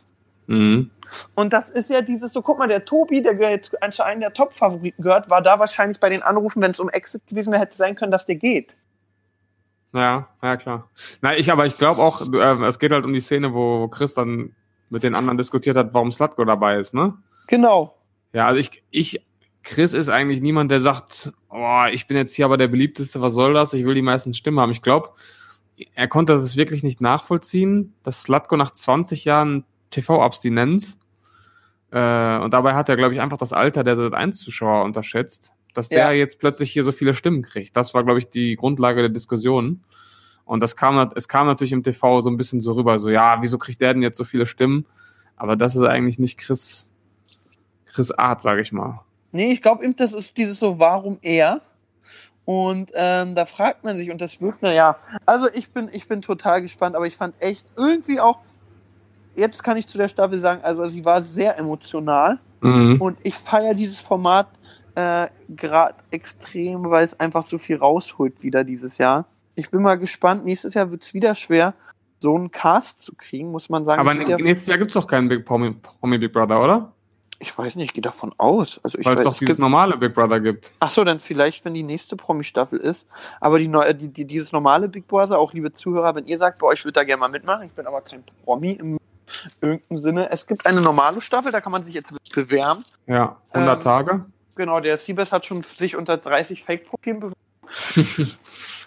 [0.47, 0.91] Mhm.
[1.35, 4.33] Und das ist ja dieses so, guck mal, der Tobi, der gehört zu anscheinend der
[4.33, 7.77] Top-Favoriten gehört, war da wahrscheinlich bei den Anrufen, wenn es um Exit gewesen wäre, hätte
[7.77, 8.77] sein können, dass der geht.
[9.93, 10.91] Ja, ja klar.
[11.23, 13.89] Na, ich, aber ich glaube auch, äh, es geht halt um die Szene, wo wo
[13.89, 14.55] Chris dann
[14.91, 17.15] mit den anderen diskutiert hat, warum Slutko dabei ist, ne?
[17.47, 17.97] Genau.
[18.33, 19.23] Ja, also ich, ich,
[19.63, 23.33] Chris ist eigentlich niemand, der sagt, oh, ich bin jetzt hier aber der beliebteste, was
[23.33, 23.73] soll das?
[23.73, 24.73] Ich will die meisten Stimmen haben.
[24.73, 25.11] Ich glaube,
[25.95, 30.99] er konnte das wirklich nicht nachvollziehen, dass Slutko nach 20 Jahren TV-Abstinenz
[31.91, 35.55] äh, und dabei hat er, glaube ich, einfach das Alter der Sat 1 Zuschauer unterschätzt.
[35.75, 36.07] dass Ja.
[36.09, 37.77] der jetzt plötzlich hier so viele Stimmen kriegt.
[37.77, 39.83] Das war, glaube ich, die Grundlage der Diskussion.
[40.45, 43.39] Und das kam, es kam natürlich im TV so ein bisschen so rüber, so, ja,
[43.43, 44.87] wieso kriegt der denn jetzt so viele Stimmen?
[45.37, 46.93] Aber das ist eigentlich nicht Chris,
[47.87, 49.01] Chris Art, sage ich mal.
[49.33, 51.61] Nee, ich glaube das ist dieses so, warum er?
[52.45, 56.23] Und ähm, da fragt man sich, und das wirkt, naja, also ich bin, ich bin
[56.23, 58.39] total gespannt, aber ich fand echt irgendwie auch,
[59.37, 62.97] jetzt kann ich zu der Staffel sagen, also sie war sehr emotional Mhm.
[63.01, 64.47] und ich feiere dieses Format
[64.95, 69.27] äh, gerade extrem, weil es einfach so viel rausholt wieder dieses Jahr.
[69.55, 71.75] Ich bin mal gespannt, nächstes Jahr wird es wieder schwer,
[72.21, 74.01] so einen Cast zu kriegen, muss man sagen.
[74.01, 76.91] Aber Es gibt nächstes Jahr gibt's doch keinen Big Promi, Promi Big Brother, oder?
[77.41, 78.81] ich weiß nicht, ich gehe davon aus.
[78.83, 80.73] Also ich Weil es doch es dieses gibt- normale Big Brother gibt.
[80.81, 83.07] Ach so, dann vielleicht, wenn die nächste Promi-Staffel ist.
[83.39, 86.61] Aber die, neue, die, die, dieses normale Big Brother, auch liebe Zuhörer, wenn ihr sagt,
[86.61, 88.99] bei euch würde da gerne mal mitmachen, ich bin aber kein Promi im
[89.61, 90.31] irgendeinem Sinne.
[90.31, 92.85] Es gibt eine normale Staffel, da kann man sich jetzt bewerben.
[93.07, 94.25] Ja, 100 Ähm, Tage.
[94.57, 97.35] Genau, der Siebes hat schon sich unter 30 Fake-Profilen beworben.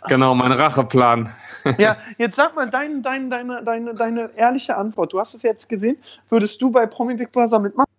[0.08, 1.34] Genau, mein Racheplan.
[1.78, 5.12] ja, jetzt sag mal dein, dein, deine, deine, deine ehrliche Antwort.
[5.12, 5.98] Du hast es jetzt gesehen.
[6.30, 7.90] Würdest du bei Promi Big Brother mitmachen?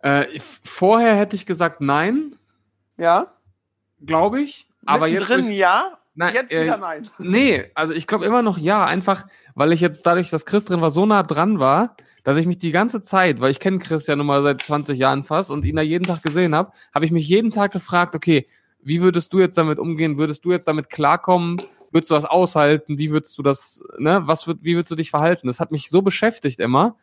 [0.00, 2.36] Äh, vorher hätte ich gesagt nein,
[2.98, 3.28] Ja?
[4.04, 4.68] glaube ich.
[4.84, 5.22] Aber jetzt.
[5.30, 7.08] wo drin ja, Nein, jetzt äh, wieder nein.
[7.18, 9.24] Nee, also ich glaube immer noch ja, einfach
[9.54, 12.58] weil ich jetzt dadurch, dass Chris drin war, so nah dran war, dass ich mich
[12.58, 15.64] die ganze Zeit, weil ich kenne Chris ja nun mal seit 20 Jahren fast und
[15.64, 18.48] ihn da jeden Tag gesehen habe, habe ich mich jeden Tag gefragt, okay,
[18.82, 20.18] wie würdest du jetzt damit umgehen?
[20.18, 21.56] Würdest du jetzt damit klarkommen?
[21.90, 22.98] Würdest du das aushalten?
[22.98, 25.46] Wie würdest du das, ne, was wird, wie würdest du dich verhalten?
[25.46, 26.96] Das hat mich so beschäftigt immer,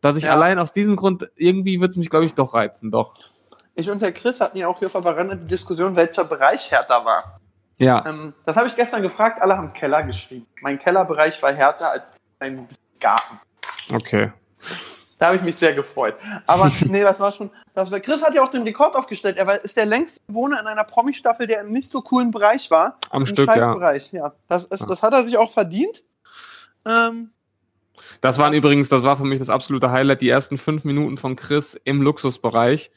[0.00, 0.32] dass ich Ja.
[0.32, 3.14] allein aus diesem Grund, irgendwie wird es mich, glaube ich, doch reizen, doch.
[3.74, 7.37] Ich und der Chris hatten ja auch hier verwandt die Diskussion, welcher Bereich härter war.
[7.78, 8.04] Ja.
[8.06, 10.46] Ähm, das habe ich gestern gefragt, alle haben Keller geschrieben.
[10.60, 12.68] Mein Kellerbereich war härter als ein
[13.00, 13.40] Garten.
[13.92, 14.32] Okay.
[15.18, 16.16] Da habe ich mich sehr gefreut.
[16.46, 17.50] Aber nee, das war schon.
[17.74, 19.36] Das war, Chris hat ja auch den Rekord aufgestellt.
[19.36, 22.70] Er war, ist der längste Bewohner in einer Promi-Staffel, der im nicht so coolen Bereich
[22.70, 22.98] war.
[23.10, 23.54] Am Stück, ja.
[23.54, 24.32] Scheißbereich, ja.
[24.48, 26.02] Das, ist, das hat er sich auch verdient.
[26.86, 27.30] Ähm,
[28.20, 31.36] Das waren übrigens, das war für mich das absolute Highlight, die ersten fünf Minuten von
[31.36, 32.90] Chris im Luxusbereich.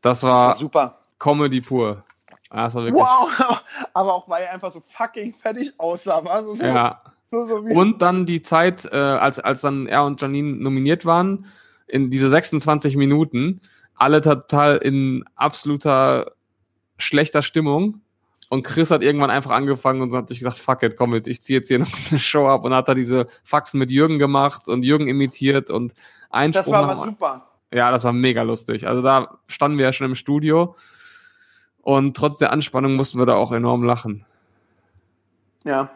[0.00, 0.98] Das das war war super.
[1.18, 2.04] Comedy pur.
[2.52, 3.02] Ja, das war wirklich.
[3.02, 3.62] Wow!
[3.94, 6.24] Aber auch weil er einfach so fucking fertig aussah.
[6.24, 7.02] War so, Ja.
[7.30, 11.46] so, so Und dann die Zeit, äh, als, als dann er und Janine nominiert waren,
[11.86, 13.60] in diese 26 Minuten,
[13.94, 16.32] alle total in absoluter
[16.98, 18.00] schlechter Stimmung.
[18.48, 21.40] Und Chris hat irgendwann einfach angefangen und hat sich gesagt, fuck it, komm mit, ich
[21.40, 24.68] ziehe jetzt hier noch eine Show ab und hat da diese Faxen mit Jürgen gemacht
[24.68, 25.94] und Jürgen imitiert und
[26.30, 27.46] ein das war aber super.
[27.72, 28.88] Ja, das war mega lustig.
[28.88, 30.74] Also da standen wir ja schon im Studio
[31.82, 34.24] und trotz der Anspannung mussten wir da auch enorm lachen.
[35.64, 35.90] Ja.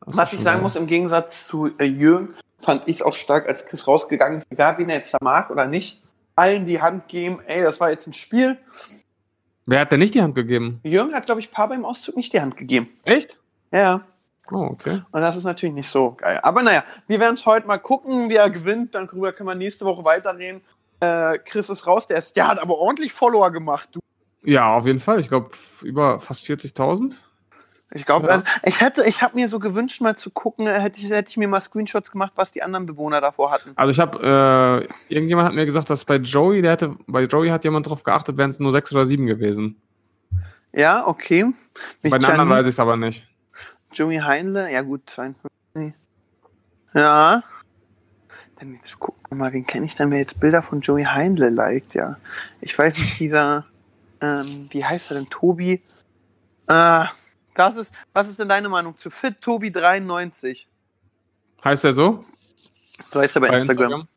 [0.00, 3.66] Was ich sagen muss, im Gegensatz zu äh, Jürgen, fand ich es auch stark, als
[3.66, 6.02] Chris rausgegangen ist, egal wen er jetzt da mag oder nicht,
[6.34, 8.58] allen die Hand geben, ey, das war jetzt ein Spiel.
[9.66, 10.80] Wer hat denn nicht die Hand gegeben?
[10.82, 12.88] Jürgen hat, glaube ich, paar beim Auszug nicht die Hand gegeben.
[13.04, 13.38] Echt?
[13.70, 14.00] Ja, ja.
[14.50, 15.02] Oh, okay.
[15.10, 16.40] Und das ist natürlich nicht so geil.
[16.42, 18.94] Aber naja, wir werden es heute mal gucken, wie er gewinnt.
[18.94, 20.62] Dann darüber können wir nächste Woche weiterreden.
[21.00, 23.90] Äh, Chris ist raus, der, ist, der hat aber ordentlich Follower gemacht.
[23.92, 24.00] Du.
[24.42, 25.20] Ja, auf jeden Fall.
[25.20, 25.50] Ich glaube,
[25.82, 27.16] über fast 40.000.
[27.94, 28.32] Ich glaube, Ja.
[28.34, 31.30] also, ich hätte, ich habe mir so gewünscht, mal zu gucken, äh, hätte ich, hätte
[31.30, 33.72] ich mir mal Screenshots gemacht, was die anderen Bewohner davor hatten.
[33.76, 37.48] Also ich habe, äh, irgendjemand hat mir gesagt, dass bei Joey, der hätte, bei Joey
[37.48, 39.80] hat jemand drauf geachtet, wären es nur sechs oder sieben gewesen.
[40.72, 41.44] Ja, okay.
[42.02, 43.26] Mich bei den anderen weiß ich es aber nicht.
[43.92, 45.94] Joey Heinle, ja gut, 52.
[46.92, 47.42] Ja.
[48.60, 51.48] Dann jetzt gucken wir mal, wen kenne ich denn, wer jetzt Bilder von Joey Heinle
[51.48, 52.16] liked, ja.
[52.60, 53.64] Ich weiß nicht, dieser,
[54.20, 55.82] ähm, wie heißt er denn, Tobi?
[56.66, 57.04] Äh,
[57.54, 60.68] das ist, was ist denn deine Meinung zu Fit Tobi 93?
[61.64, 62.24] Heißt der so?
[63.10, 64.08] So heißt er bei, Instagram.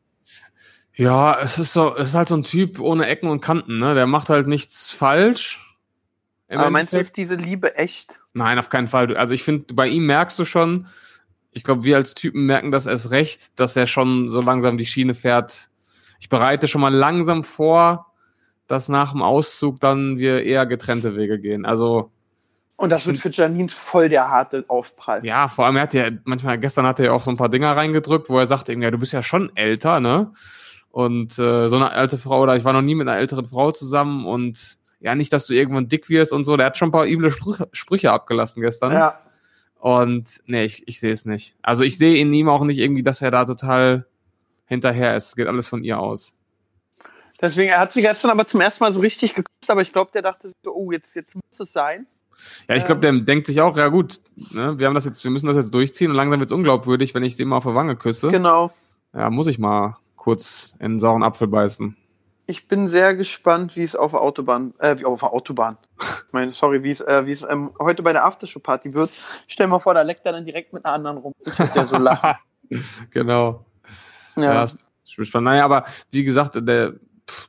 [0.94, 3.96] Ja, es ist so, es ist halt so ein Typ ohne Ecken und Kanten, ne?
[3.96, 5.66] Der macht halt nichts falsch.
[6.50, 8.20] Aber meinst du, ist diese Liebe echt?
[8.34, 9.16] Nein, auf keinen Fall.
[9.16, 10.88] Also ich finde, bei ihm merkst du schon,
[11.52, 14.86] ich glaube, wir als Typen merken das erst recht, dass er schon so langsam die
[14.86, 15.70] Schiene fährt.
[16.20, 18.11] Ich bereite schon mal langsam vor,
[18.72, 21.66] dass nach dem Auszug dann wir eher getrennte Wege gehen.
[21.66, 22.10] Also
[22.78, 25.26] Und das wird für Janine voll der harte Aufprall.
[25.26, 27.50] ja, vor allem er hat ja manchmal gestern hat er ja auch so ein paar
[27.50, 30.32] Dinger reingedrückt, wo er sagt, irgendwie, ja, du bist ja schon älter, ne?
[30.90, 33.72] Und äh, so eine alte Frau oder ich war noch nie mit einer älteren Frau
[33.72, 36.56] zusammen und ja, nicht, dass du irgendwann dick wirst und so.
[36.58, 38.94] Der hat schon ein paar üble Sprüche, Sprüche abgelassen gestern.
[38.94, 39.20] Ja.
[39.80, 41.56] Und nee, ich, ich sehe es nicht.
[41.62, 44.06] Also ich sehe in ihm auch nicht irgendwie, dass er da total
[44.66, 45.30] hinterher ist.
[45.30, 46.36] Es geht alles von ihr aus.
[47.42, 50.12] Deswegen, er hat sie gestern aber zum ersten Mal so richtig geküsst, aber ich glaube,
[50.14, 52.06] der dachte so, oh, jetzt, jetzt muss es sein.
[52.68, 54.20] Ja, ich glaube, der denkt sich auch, ja gut,
[54.52, 57.14] ne, wir haben das jetzt, wir müssen das jetzt durchziehen und langsam wird es unglaubwürdig,
[57.14, 58.30] wenn ich sie immer auf der Wange küsse.
[58.30, 58.72] Genau.
[59.14, 61.98] Ja, muss ich mal kurz in einen sauren Apfel beißen.
[62.48, 65.78] Ich bin sehr gespannt, wie es auf der Autobahn, äh, wie auf der Autobahn.
[66.00, 69.10] Ich meine, sorry, wie es, äh, wie es ähm, heute bei der Aftershow-Party wird.
[69.48, 71.34] Stell mal vor, da leckt er dann direkt mit einer anderen rum.
[71.46, 72.36] Ich würde ja so lachen.
[73.12, 73.66] genau.
[74.36, 74.54] Ja, Ja.
[74.62, 75.46] das ist schon spannend.
[75.50, 76.94] Naja, aber wie gesagt, der,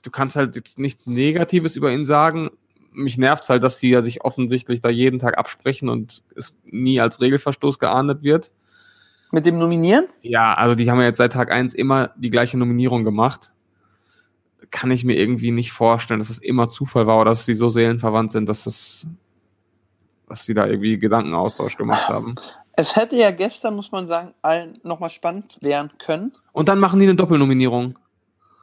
[0.02, 2.50] du kannst halt jetzt nichts Negatives über ihn sagen.
[2.92, 7.00] Mich nervt halt, dass die ja sich offensichtlich da jeden Tag absprechen und es nie
[7.00, 8.52] als Regelverstoß geahndet wird.
[9.30, 10.06] Mit dem Nominieren?
[10.20, 13.52] Ja, also die haben ja jetzt seit Tag eins immer die gleiche Nominierung gemacht.
[14.70, 17.70] Kann ich mir irgendwie nicht vorstellen, dass das immer Zufall war oder dass die so
[17.70, 19.06] seelenverwandt sind, dass das,
[20.28, 22.32] dass die da irgendwie Gedankenaustausch gemacht haben.
[22.74, 26.32] Es hätte ja gestern, muss man sagen, allen nochmal spannend werden können.
[26.52, 27.98] Und dann machen die eine Doppelnominierung.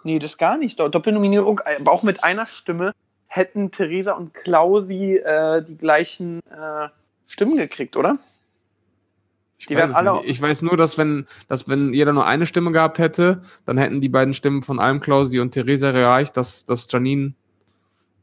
[0.03, 0.79] Nee, das gar nicht.
[0.79, 2.93] Do- Doppelnominierung, äh, aber auch mit einer Stimme
[3.27, 6.87] hätten Theresa und Klausi äh, die gleichen äh,
[7.27, 8.17] Stimmen gekriegt, oder?
[9.57, 10.25] Ich Die es alle- nicht.
[10.25, 13.99] Ich weiß nur, dass wenn, dass wenn jeder nur eine Stimme gehabt hätte, dann hätten
[13.99, 17.33] die beiden Stimmen von Alm Klausi und Theresa gereicht, dass, dass Janine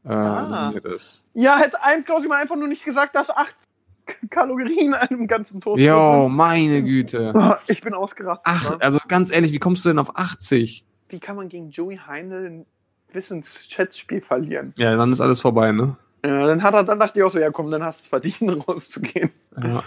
[0.03, 0.61] äh, Ah.
[0.63, 1.27] nominiert ist.
[1.35, 3.53] Ja, hätte ein Klausi mal einfach nur nicht gesagt, dass 80
[4.31, 7.59] Kalorien in einem ganzen Toast Jo, meine Güte.
[7.67, 8.43] Ich bin ausgerastet.
[8.45, 8.81] Ach, Mann.
[8.81, 10.85] also ganz ehrlich, wie kommst du denn auf 80?
[11.09, 12.65] Wie kann man gegen Joey Heindl ein
[13.11, 14.73] Wissensschätzspiel verlieren?
[14.77, 15.97] Ja, dann ist alles vorbei, ne?
[16.25, 18.07] Ja, dann hat er, dann dachte ich auch so, ja komm, dann hast du es
[18.09, 19.31] verdient, rauszugehen.
[19.61, 19.83] Ja.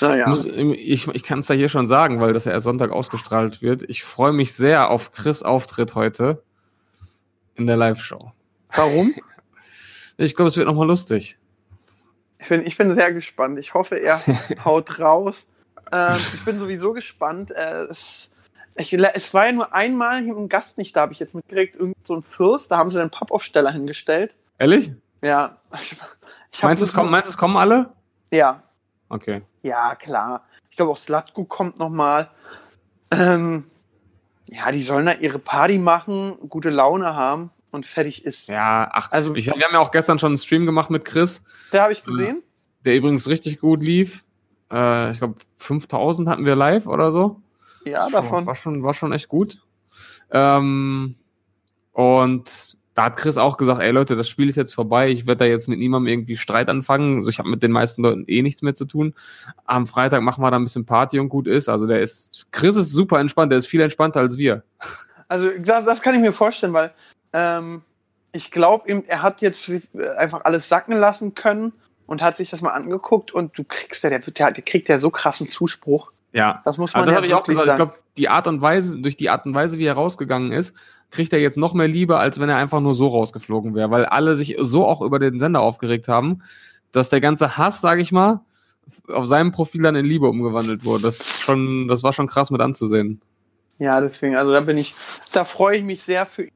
[0.00, 0.28] Naja.
[0.28, 3.62] Muss, ich ich kann es da hier schon sagen, weil das ja erst Sonntag ausgestrahlt
[3.62, 3.82] wird.
[3.84, 6.42] Ich freue mich sehr auf Chris Auftritt heute
[7.54, 8.32] in der Live-Show.
[8.74, 9.14] Warum?
[10.18, 11.38] Ich glaube, es wird nochmal lustig.
[12.38, 13.58] Ich bin, ich bin sehr gespannt.
[13.58, 14.22] Ich hoffe, er
[14.64, 15.46] haut raus.
[15.90, 17.50] Ähm, ich bin sowieso gespannt.
[17.50, 18.30] Äh, es,
[18.76, 21.76] ich, es war ja nur einmal hier ein Gast nicht da, habe ich jetzt mitgekriegt.
[21.76, 24.34] Irgend so ein Fürst, da haben sie den Pappaufsteller hingestellt.
[24.58, 24.90] Ehrlich?
[25.22, 25.56] Ja.
[26.52, 27.90] Ich, Meinst du, es kommen, meinst, es kommen alle?
[28.30, 28.62] Ja,
[29.08, 29.42] Okay.
[29.62, 30.44] ja, klar.
[30.70, 32.30] Ich glaube auch Slatko kommt nochmal.
[33.10, 33.64] Ähm,
[34.46, 38.48] ja, die sollen da ihre Party machen, gute Laune haben und fertig ist.
[38.48, 41.42] Ja, ach, Also- ich, wir haben ja auch gestern schon einen Stream gemacht mit Chris,
[41.70, 42.42] Da habe ich gesehen.
[42.84, 44.24] der übrigens richtig gut lief.
[44.70, 47.40] Äh, ich glaube, 5000 hatten wir live oder so.
[47.84, 48.46] Ja, davon.
[48.46, 49.62] War schon, war schon echt gut.
[50.30, 51.16] Ähm,
[51.92, 55.40] und da hat Chris auch gesagt, ey Leute, das Spiel ist jetzt vorbei, ich werde
[55.40, 57.18] da jetzt mit niemandem irgendwie Streit anfangen.
[57.18, 59.14] Also ich habe mit den meisten Leuten eh nichts mehr zu tun.
[59.64, 61.68] Am Freitag machen wir da ein bisschen Party und gut ist.
[61.68, 64.62] Also der ist, Chris ist super entspannt, der ist viel entspannter als wir.
[65.28, 66.92] Also das, das kann ich mir vorstellen, weil
[67.32, 67.82] ähm,
[68.32, 69.80] ich glaube, ihm, er hat jetzt äh,
[70.18, 71.72] einfach alles sacken lassen können
[72.06, 74.98] und hat sich das mal angeguckt und du kriegst ja, der, ja, der kriegt ja
[74.98, 76.12] so krassen Zuspruch.
[76.32, 77.66] Ja, Das muss man Also das ja habe ich auch gesagt.
[77.66, 77.90] Ich sagen.
[77.90, 80.74] glaube, die Art und Weise, durch die Art und Weise, wie er rausgegangen ist,
[81.10, 84.06] kriegt er jetzt noch mehr Liebe, als wenn er einfach nur so rausgeflogen wäre, weil
[84.06, 86.42] alle sich so auch über den Sender aufgeregt haben,
[86.90, 88.40] dass der ganze Hass, sage ich mal,
[89.08, 91.02] auf seinem Profil dann in Liebe umgewandelt wurde.
[91.04, 93.20] Das ist schon, das war schon krass mit anzusehen.
[93.78, 94.94] Ja, deswegen, also da bin ich,
[95.32, 96.50] da freue ich mich sehr für ihn.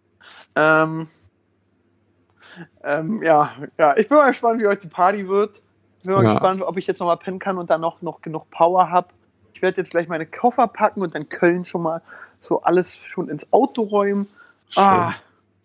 [0.54, 1.08] Ähm,
[2.82, 5.60] ähm, ja, ja, ich bin mal gespannt, wie heute die Party wird.
[5.98, 6.30] Ich bin mal Ja.
[6.30, 9.08] gespannt, ob ich jetzt noch mal pennen kann und dann noch, noch genug Power habe.
[9.56, 12.02] Ich werde jetzt gleich meine Koffer packen und dann Köln schon mal
[12.42, 14.26] so alles schon ins Auto räumen.
[14.74, 15.14] Ah,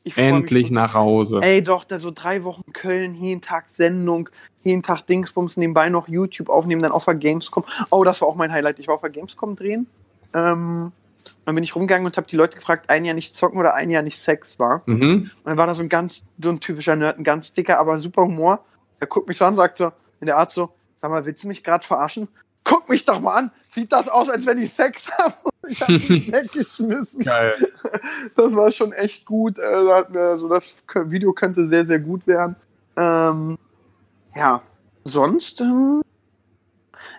[0.05, 1.41] ich freu mich Endlich so- nach Hause.
[1.43, 4.29] Ey, doch, da so drei Wochen Köln, jeden Tag Sendung,
[4.63, 7.65] jeden Tag Dingsbums, nebenbei noch YouTube aufnehmen, dann auf der Gamescom.
[7.89, 8.79] Oh, das war auch mein Highlight.
[8.79, 9.87] Ich war auf der Gamescom drehen.
[10.33, 10.93] Ähm,
[11.43, 13.89] dann bin ich rumgegangen und habe die Leute gefragt, ein Jahr nicht zocken oder ein
[13.89, 14.83] Jahr nicht Sex war.
[14.85, 15.29] Mhm.
[15.35, 17.99] Und dann war da so ein ganz, so ein typischer Nerd, ein ganz dicker, aber
[17.99, 18.63] super Humor.
[19.01, 20.69] Der guckt mich so an, sagt so, in der Art so,
[21.01, 22.29] sag mal, willst du mich gerade verarschen?
[22.71, 25.35] Guck mich doch mal an, sieht das aus, als wenn ich Sex habe?
[25.67, 27.23] Ich habe mich weggeschmissen.
[27.23, 27.53] Geil.
[28.35, 29.59] Das war schon echt gut.
[29.59, 32.55] Also das Video könnte sehr, sehr gut werden.
[32.95, 33.57] Ähm,
[34.35, 34.61] ja,
[35.03, 36.01] sonst ähm,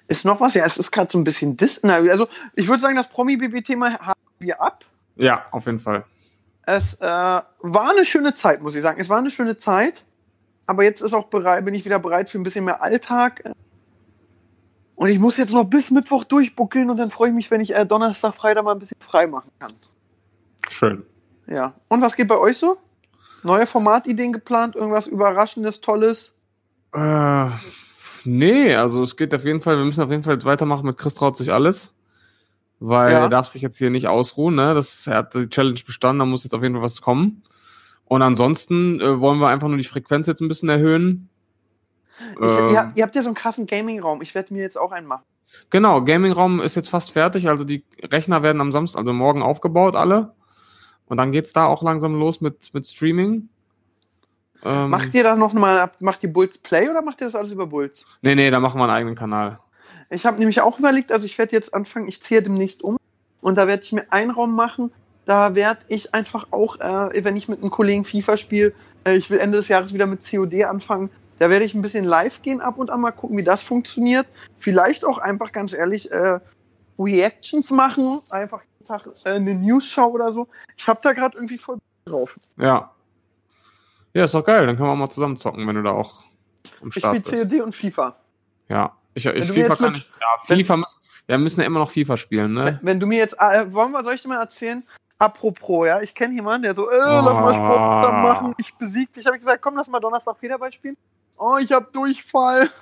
[0.09, 0.55] ist noch was.
[0.55, 2.11] Ja, es ist gerade so ein bisschen Disney.
[2.11, 4.85] Also ich würde sagen, das Promi-BB-Thema haben wir ab.
[5.17, 6.05] Ja, auf jeden Fall.
[6.65, 9.01] Es äh, war eine schöne Zeit, muss ich sagen.
[9.01, 10.05] Es war eine schöne Zeit.
[10.67, 13.45] Aber jetzt ist auch bereit, bin ich wieder bereit für ein bisschen mehr Alltag.
[15.03, 17.75] Und ich muss jetzt noch bis Mittwoch durchbuckeln und dann freue ich mich, wenn ich
[17.75, 19.73] äh, Donnerstag, Freitag mal ein bisschen frei machen kann.
[20.71, 21.03] Schön.
[21.49, 21.75] Ja.
[21.89, 22.77] Und was geht bei euch so?
[23.43, 24.77] Neue Formatideen geplant?
[24.77, 26.31] Irgendwas Überraschendes, Tolles?
[26.95, 27.47] Äh,
[28.25, 30.97] nee, also es geht auf jeden Fall, wir müssen auf jeden Fall jetzt weitermachen mit
[30.99, 31.93] Chris traut sich alles.
[32.79, 33.19] Weil Ja.
[33.23, 34.73] er darf sich jetzt hier nicht ausruhen, ne?
[34.73, 37.43] Das, er hat die Challenge bestanden, da muss jetzt auf jeden Fall was kommen.
[38.05, 41.29] Und ansonsten äh, wollen wir einfach nur die Frequenz jetzt ein bisschen erhöhen.
[42.41, 44.23] Ich, Ähm, ihr, ihr habt ja so einen krassen Gaming-Raum.
[44.23, 45.25] Ich werde mir jetzt auch einen machen.
[45.71, 47.49] Genau, Gaming-Raum ist jetzt fast fertig.
[47.49, 50.35] Also die Rechner werden am Samstag, also morgen aufgebaut, alle.
[51.07, 53.49] Und dann geht's da auch langsam los mit, mit Streaming.
[54.65, 57.51] Ähm, Macht ihr da noch mal, macht ihr Bulls Play oder macht ihr das alles
[57.51, 58.07] über Bulls?
[58.23, 59.59] nee, nee, da machen wir einen eigenen Kanal.
[60.09, 62.97] Ich habe nämlich auch überlegt, also ich werde jetzt anfangen, ich ziehe demnächst um
[63.41, 64.93] und da werde ich mir einen Raum machen,
[65.25, 68.73] Da werde ich einfach auch, äh, wenn ich mit einem Kollegen FIFA spiele,
[69.05, 72.05] äh, ich will Ende des Jahres wieder mit COD anfangen, da werde ich ein bisschen
[72.05, 74.27] live gehen ab und an mal gucken, wie das funktioniert.
[74.59, 76.39] Vielleicht auch einfach ganz ehrlich äh,
[76.99, 80.49] Reactions machen, einfach jeden Tag, äh, eine News-Show oder so.
[80.77, 82.39] Ich habe da gerade irgendwie voll drauf.
[82.59, 82.91] Ja.
[84.15, 84.67] Ja, ist doch geil.
[84.67, 86.23] Dann können wir auch mal zusammen zocken, wenn du da auch
[86.81, 87.51] am Ich Start spiele bist.
[87.53, 88.17] COD und FIFA.
[88.69, 88.93] Ja.
[89.15, 90.11] Ich, ich FIFA kann ich.
[90.49, 92.79] Ja, FIFA müssen, wir müssen ja immer noch FIFA spielen, ne?
[92.83, 94.83] Wenn du mir jetzt, äh, wollen wir, soll ich dir mal erzählen?
[95.19, 98.23] Apropos, ja, ich kenne jemanden, der so, äh, lass mal Sport Ah.
[98.23, 99.25] machen, ich besieg dich.
[99.27, 100.97] Habe ich gesagt, komm, lass mal Donnerstag Federball spielen.
[101.39, 102.69] Oh, ich hab Durchfall.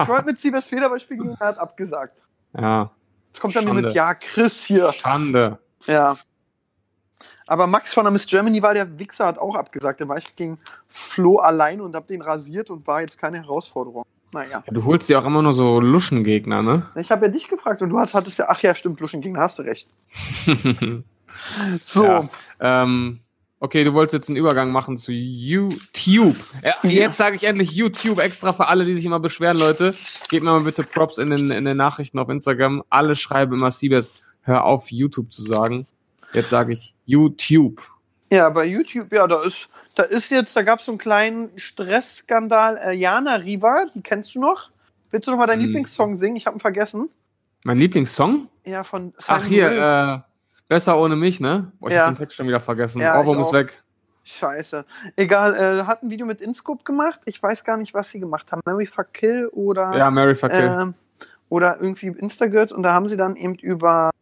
[0.00, 2.16] Ich wollte mit Siebers Federball spielen, er hat abgesagt.
[2.58, 2.90] ja.
[3.28, 4.92] Jetzt kommt er mir mit, ja, Chris hier.
[4.92, 5.58] Schande.
[5.86, 6.16] Ja.
[7.46, 10.00] Aber Max von der Miss Germany war der Wichser, hat auch abgesagt.
[10.00, 14.04] Da war ich gegen Flo allein und hab den rasiert und war jetzt keine Herausforderung.
[14.34, 14.62] Naja.
[14.66, 16.86] Ja, du holst dir auch immer nur so Luschengegner, ne?
[16.96, 19.62] Ich habe ja dich gefragt und du hattest ja, ach ja, stimmt, Luschengegner, hast du
[19.62, 19.88] recht.
[21.78, 22.04] So.
[22.04, 22.28] Ja.
[22.60, 23.20] ähm,
[23.62, 26.36] okay, du wolltest jetzt einen Übergang machen zu YouTube.
[26.64, 29.94] Ja, jetzt sage ich endlich YouTube extra für alle, die sich immer beschweren, Leute.
[30.28, 32.82] Gebt mir mal bitte Props in den, in den Nachrichten auf Instagram.
[32.90, 35.86] Alle schreiben immer Siebes, hör auf, YouTube zu sagen.
[36.32, 37.80] Jetzt sage ich YouTube.
[38.30, 41.50] Ja, bei YouTube, ja, da ist, da ist jetzt, da gab es so einen kleinen
[41.56, 42.78] Stressskandal.
[42.78, 44.70] Äh, Jana Riva, die kennst du noch?
[45.10, 45.66] Willst du noch mal deinen Hm.
[45.66, 46.36] Lieblingssong singen?
[46.36, 47.10] Ich habe ihn vergessen.
[47.62, 48.48] Mein Lieblingssong?
[48.64, 49.78] Ja, von Ach hier, Will.
[49.78, 50.31] äh,
[50.72, 51.70] Besser ohne mich, ne?
[51.80, 52.06] Boah, ich Ja.
[52.06, 53.02] hab den Text schon wieder vergessen.
[53.02, 53.82] Ja, Ohrwurm ist weg.
[54.24, 54.86] Scheiße.
[55.16, 57.20] Egal, äh, hat ein Video mit Inscope gemacht.
[57.26, 58.62] Ich weiß gar nicht, was sie gemacht haben.
[58.64, 60.64] Mary Fuck Kill oder, Ja, Mary Fuckill.
[60.80, 60.94] ähm,
[61.50, 62.72] oder irgendwie Instagirls.
[62.72, 64.12] Und da haben sie dann eben über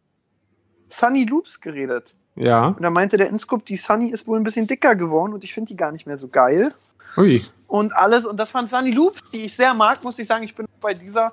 [0.89, 2.15] Sunny Loops geredet.
[2.35, 2.67] ja.
[2.67, 5.53] Und da meinte der Inscope, die Sunny ist wohl ein bisschen dicker geworden und ich
[5.53, 6.69] finde die gar nicht mehr so geil.
[7.15, 7.45] Ui.
[7.69, 8.25] und alles.
[8.25, 10.43] Und das fand Sunny Loops, die ich sehr mag, muss ich sagen.
[10.43, 11.31] Ich bin bei dieser,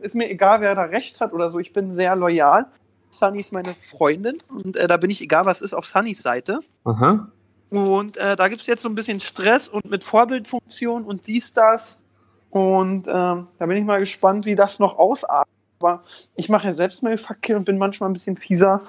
[0.00, 1.58] ist mir egal, wer da recht hat oder so.
[1.58, 2.66] Ich bin sehr loyal.
[3.10, 6.60] Sunny ist meine Freundin und äh, da bin ich egal, was ist, auf Sunnys Seite.
[6.84, 7.28] Aha.
[7.70, 11.52] Und äh, da gibt es jetzt so ein bisschen Stress und mit Vorbildfunktion und dies,
[11.52, 11.98] das.
[12.50, 15.52] Und ähm, da bin ich mal gespannt, wie das noch ausartet.
[15.78, 18.82] Aber ich mache ja selbst Fuck und bin manchmal ein bisschen fieser.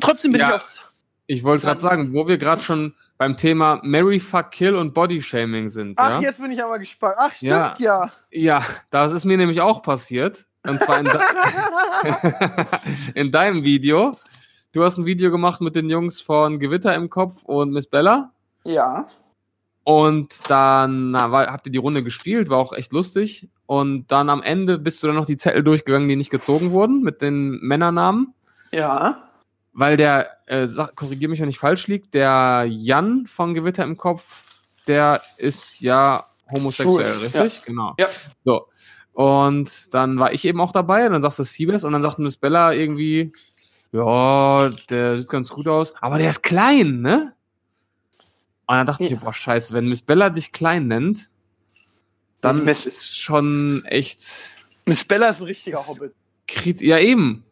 [0.00, 0.48] Trotzdem bin Ja.
[0.48, 0.80] ich aufs.
[1.26, 5.68] Ich wollte gerade sagen, wo wir gerade schon beim Thema Mary Fuck Kill und Bodyshaming
[5.68, 5.98] sind.
[5.98, 6.20] Ach, ja?
[6.20, 7.16] jetzt bin ich aber gespannt.
[7.18, 7.74] Ach, stimmt Ja.
[7.78, 8.10] ja.
[8.30, 10.46] Ja, das ist mir nämlich auch passiert.
[10.66, 11.20] Und zwar in, de
[13.14, 14.12] in deinem Video.
[14.72, 18.32] Du hast ein Video gemacht mit den Jungs von Gewitter im Kopf und Miss Bella.
[18.64, 19.08] Ja.
[19.84, 23.48] Und dann na, war, habt ihr die Runde gespielt, war auch echt lustig.
[23.66, 27.02] Und dann am Ende bist du dann noch die Zettel durchgegangen, die nicht gezogen wurden,
[27.02, 28.34] mit den Männernamen.
[28.72, 29.24] Ja.
[29.72, 33.96] Weil der, äh, sag, korrigier mich, wenn ich falsch liege, der Jan von Gewitter im
[33.96, 34.44] Kopf,
[34.86, 37.62] der ist ja homosexuell, Schwul, richtig?
[37.64, 37.94] Genau.
[37.98, 38.06] Ja.
[38.44, 38.66] So.
[39.20, 42.18] Und dann war ich eben auch dabei, und dann sagst du Siebes und dann sagt
[42.18, 43.32] Miss Bella irgendwie,
[43.92, 47.34] ja, der sieht ganz gut aus, aber der ist klein, ne?
[48.66, 49.16] Und dann dachte ich, Ja.
[49.18, 51.28] boah, scheiße, wenn Miss Bella dich klein nennt,
[52.40, 54.20] dann Miss- ist schon echt
[54.86, 56.14] Miss Bella ist ein richtiger Hobbit.
[56.48, 56.88] kritisch.
[56.88, 57.44] Ja, eben.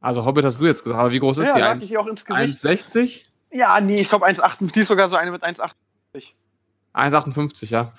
[0.00, 1.60] Also Hobbit hast du jetzt gesagt, aber wie groß ist Ja, die?
[1.60, 2.64] lag ich ihr auch ins Gesicht.
[2.64, 3.24] 1,60?
[3.52, 4.72] Ja, nee, ich glaube 1,58.
[4.72, 5.74] Die ist sogar so eine mit 1,8.
[6.94, 7.92] 1,58, ja.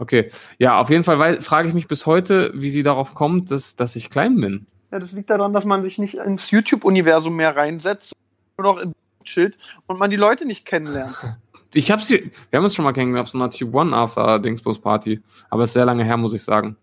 [0.00, 0.30] Okay.
[0.58, 3.96] Ja, auf jeden Fall frage ich mich bis heute, wie sie darauf kommt, dass, dass
[3.96, 4.66] ich klein bin.
[4.90, 8.12] Ja, das liegt daran, dass man sich nicht ins YouTube-Universum mehr reinsetzt,
[8.56, 11.16] nur noch in chillt und man die Leute nicht kennenlernt.
[11.72, 14.40] Ich habe sie, wir haben uns schon mal kennengelernt auf so einer Tube One After
[14.40, 16.76] Dingsbus Party, aber ist sehr lange her, muss ich sagen.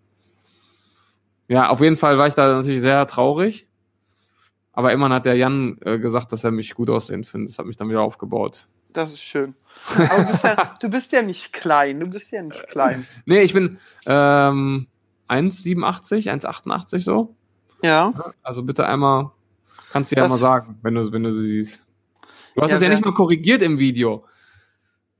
[1.50, 3.68] Ja, auf jeden Fall war ich da natürlich sehr traurig.
[4.72, 7.50] Aber immerhin hat der Jan äh, gesagt, dass er mich gut aussehen findet.
[7.50, 8.70] Das hat mich dann wieder aufgebaut.
[8.98, 9.54] Das ist schön.
[9.96, 12.00] Aber du bist, ja, du bist ja nicht klein.
[12.00, 13.06] Du bist ja nicht klein.
[13.26, 14.88] Nee, ich bin ähm,
[15.30, 17.36] 1,87, 1,88 so.
[17.84, 18.12] Ja.
[18.42, 19.30] Also bitte einmal,
[19.92, 21.86] kannst du ja Das- mal sagen, wenn du, wenn du sie siehst.
[22.56, 24.26] Du hast Ja, es ja nicht mal korrigiert im Video.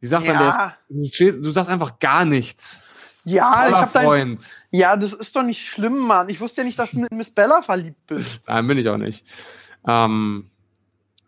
[0.02, 2.82] Die sagt dann, der ist, Ja, du, sagst einfach gar nichts.
[3.26, 4.58] ja, ich Toller hab dein, Freund.
[4.72, 6.30] ja, das ist doch nicht schlimm, Mann.
[6.30, 8.48] Ich wusste ja nicht, dass du mit Miss Bella verliebt bist.
[8.48, 9.24] Nein, bin ich auch nicht.
[9.88, 10.50] Ähm,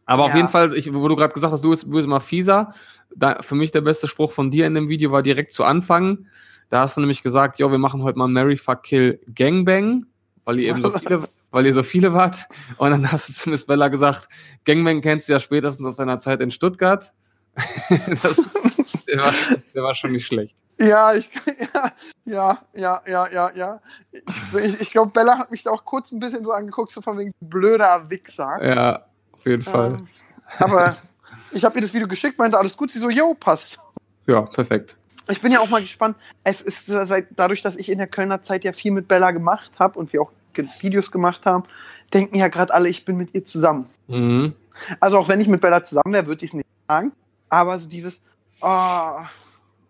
[0.09, 0.37] aber auf Ja.
[0.37, 2.73] jeden Fall, ich, wo du gerade gesagt hast, du bist, immer fieser.
[3.15, 6.25] Da, für mich der beste Spruch von dir in dem Video war direkt zu Anfang.
[6.69, 10.07] Da hast du nämlich gesagt, jo, wir machen heute mal Mary Fuck Kill Gangbang,
[10.45, 12.47] weil ihr eben so viele, weil ihr so viele wart.
[12.77, 14.27] Und dann hast du zu Miss Bella gesagt,
[14.65, 17.13] Gangbang kennst du ja spätestens aus deiner Zeit in Stuttgart.
[18.23, 18.41] das,
[19.07, 19.33] der, war,
[19.75, 20.55] der war schon nicht schlecht.
[20.79, 21.29] Ja, ich,
[22.25, 23.81] ja, ja, ja, ja, ja.
[24.11, 24.23] Ich,
[24.63, 27.17] ich, ich glaube, Bella hat mich da auch kurz ein bisschen so angeguckt, so von
[27.19, 28.57] wegen blöder Wichser.
[28.63, 29.05] Ja,
[29.39, 29.93] auf jeden Fall.
[29.93, 30.07] Ähm,
[30.59, 30.97] aber
[31.51, 32.91] ich habe ihr das Video geschickt, meinte alles gut.
[32.91, 33.79] Sie so, yo, passt.
[34.27, 34.97] Ja, perfekt.
[35.29, 36.17] Ich bin ja auch mal gespannt.
[36.43, 39.71] Es ist seit, dadurch, dass ich in der Kölner Zeit ja viel mit Bella gemacht
[39.79, 40.31] habe und wir auch
[40.81, 41.63] Videos gemacht haben,
[42.13, 43.89] denken ja gerade alle, ich bin mit ihr zusammen.
[44.07, 44.53] Mhm.
[44.99, 47.11] Also auch wenn ich mit Bella zusammen wäre, würde ich es nicht sagen.
[47.49, 48.19] Aber so dieses,
[48.61, 49.21] oh,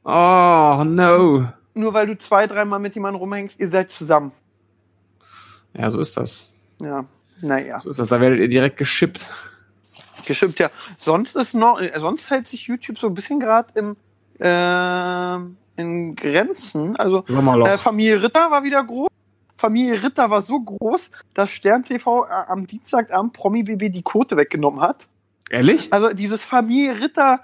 [0.04, 1.48] Oh, no.
[1.74, 4.32] nur weil du zwei, dreimal mit jemandem rumhängst, ihr seid zusammen.
[5.74, 6.52] Ja, so ist das.
[6.82, 7.06] Ja,
[7.42, 7.80] naja.
[7.80, 8.10] So ist das.
[8.10, 9.30] Da werdet ihr direkt geschippt.
[10.26, 10.70] Gestimmt, ja.
[10.98, 13.96] Sonst ist noch, äh, sonst hält sich YouTube so ein bisschen gerade im
[14.40, 15.38] äh,
[15.80, 16.96] in Grenzen.
[16.98, 19.10] Also äh, Familie Ritter war wieder groß.
[19.58, 24.38] Familie Ritter war so groß, dass Stern TV äh, am Dienstagabend Promi BB die Quote
[24.38, 25.08] weggenommen hat.
[25.50, 25.92] Ehrlich?
[25.92, 27.42] Also dieses Familie Ritter,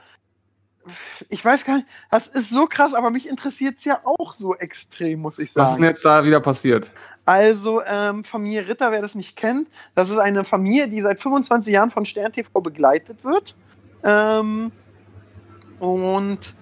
[1.30, 4.56] ich weiß gar nicht, das ist so krass, aber mich interessiert es ja auch so
[4.56, 5.82] extrem, muss ich Was ist sagen.
[5.82, 6.92] denn jetzt da wieder passiert?
[7.26, 11.74] Also, ähm, Familie Ritter, wer das nicht kennt, das ist eine Familie, die seit 25
[11.74, 13.56] Jahren von Stern TV begleitet wird.
[14.04, 14.72] Ähm,
[15.80, 16.54] und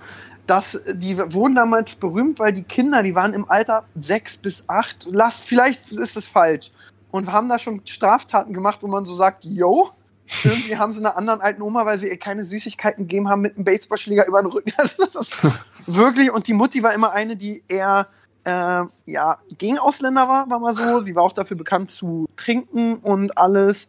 [0.47, 5.07] das, die wurden damals berühmt, weil die Kinder, die waren im Alter sechs bis acht.
[5.09, 6.71] Lass, vielleicht ist es falsch.
[7.11, 9.91] Und haben da schon Straftaten gemacht, wo man so sagt, yo,
[10.43, 13.55] irgendwie haben sie einer anderen alten Oma, weil sie ihr keine Süßigkeiten gegeben haben, mit
[13.55, 14.71] einem Baseballschläger über den Rücken.
[14.77, 15.37] Also das ist
[15.85, 18.07] wirklich, und die Mutti war immer eine, die eher
[18.45, 21.01] äh, ja, gegen Ausländer war, war mal so.
[21.01, 23.87] Sie war auch dafür bekannt zu trinken und alles.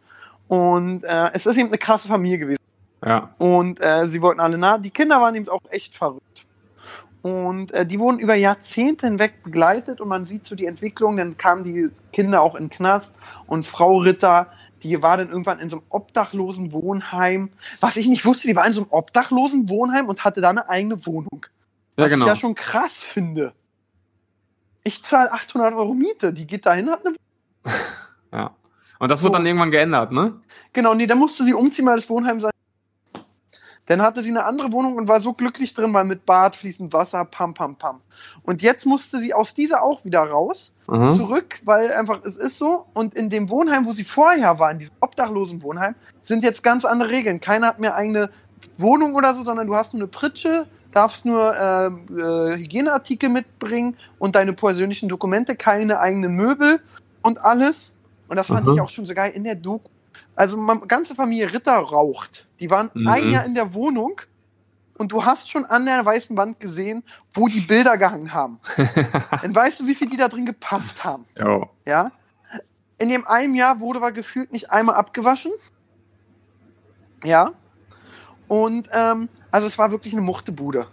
[0.49, 2.59] Und äh, es ist eben eine krasse Familie gewesen.
[3.05, 3.35] Ja.
[3.39, 4.79] Und äh, sie wollten alle nah.
[4.79, 6.47] Die Kinder waren eben auch echt verrückt.
[7.23, 11.17] Und äh, die wurden über Jahrzehnte hinweg begleitet und man sieht so die Entwicklung.
[11.17, 13.15] Dann kamen die Kinder auch in den Knast
[13.47, 14.53] und Frau Ritter,
[14.85, 17.51] die war dann irgendwann in so einem obdachlosen Wohnheim.
[17.81, 20.69] Was ich nicht wusste, die war in so einem obdachlosen Wohnheim und hatte da eine
[20.69, 21.47] eigene Wohnung.
[21.97, 22.25] Ja, Was genau.
[22.27, 23.53] ich ja schon krass finde.
[24.85, 27.17] Ich zahle 800 Euro Miete, die geht dahin, hat eine
[28.33, 28.51] Ja.
[28.99, 29.37] Und das wird So.
[29.39, 30.35] dann irgendwann geändert, ne?
[30.73, 32.51] Genau, nee, dann musste sie umziehen, weil das Wohnheim sein.
[33.87, 36.93] Dann hatte sie eine andere Wohnung und war so glücklich drin, weil mit Bad, fließend
[36.93, 38.01] Wasser, pam, pam, pam.
[38.43, 41.11] Und jetzt musste sie aus dieser auch wieder raus, Mhm.
[41.13, 42.87] zurück, weil einfach es ist so.
[42.95, 46.85] Und in dem Wohnheim, wo sie vorher war, in diesem obdachlosen Wohnheim, sind jetzt ganz
[46.85, 47.41] andere Regeln.
[47.41, 48.31] Keiner hat mehr eigene
[48.79, 53.97] Wohnung oder so, sondern du hast nur eine Pritsche, darfst nur ähm, äh, Hygieneartikel mitbringen
[54.19, 56.81] und deine persönlichen Dokumente, keine eigenen Möbel
[57.23, 57.91] und alles.
[58.29, 58.75] Und das fand Mhm.
[58.75, 59.89] ich auch schon so geil in der Doku.
[60.35, 62.47] Also, meine ganze Familie Ritter raucht.
[62.61, 63.09] Die waren Mhm.
[63.09, 64.21] ein Jahr in der Wohnung
[64.97, 67.03] und du hast schon an der weißen Wand gesehen,
[67.33, 68.61] wo die Bilder gehangen haben.
[69.43, 71.25] Dann weißt du, wie viel die da drin gepafft haben.
[71.39, 71.69] Jo.
[71.85, 72.13] Ja.
[72.99, 75.51] In dem einen Jahr wurde aber gefühlt nicht einmal abgewaschen.
[77.25, 77.53] Ja.
[78.49, 80.87] Und ähm, also es war wirklich eine Muchtebude.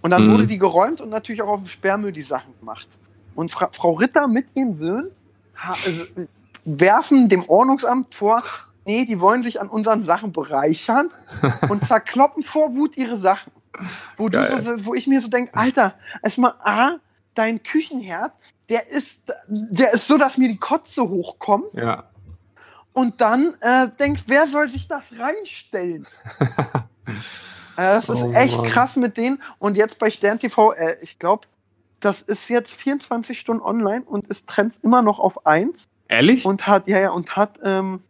[0.00, 0.32] Und dann Mhm.
[0.32, 2.86] wurde die geräumt und natürlich auch auf dem Sperrmüll die Sachen gemacht.
[3.34, 5.10] Und Fra Frau Ritter mit ihren Söhnen
[5.56, 6.04] ha- also,
[6.64, 8.42] werfen dem Ordnungsamt vor,
[8.84, 11.10] nee, die wollen sich an unseren Sachen bereichern
[11.68, 13.52] und zerkloppen vor Wut ihre Sachen.
[14.16, 16.96] Wo, so, wo ich mir so denke, Alter, erstmal A,
[17.34, 18.32] dein Küchenherd,
[18.68, 22.04] der ist, der ist so, dass mir die Kotze hochkommt Ja.
[22.92, 26.06] und dann äh, denkt, wer soll sich das reinstellen?
[26.40, 26.76] äh,
[27.76, 28.68] das ist Oh echt Mann.
[28.68, 29.42] krass mit denen.
[29.58, 31.46] Und jetzt bei Stern TV, äh, ich glaube,
[32.00, 36.44] das ist jetzt 24 Stunden online und ist Trends immer noch auf 1 Ehrlich?
[36.44, 38.02] und hat, ja, ja, und hat ähm,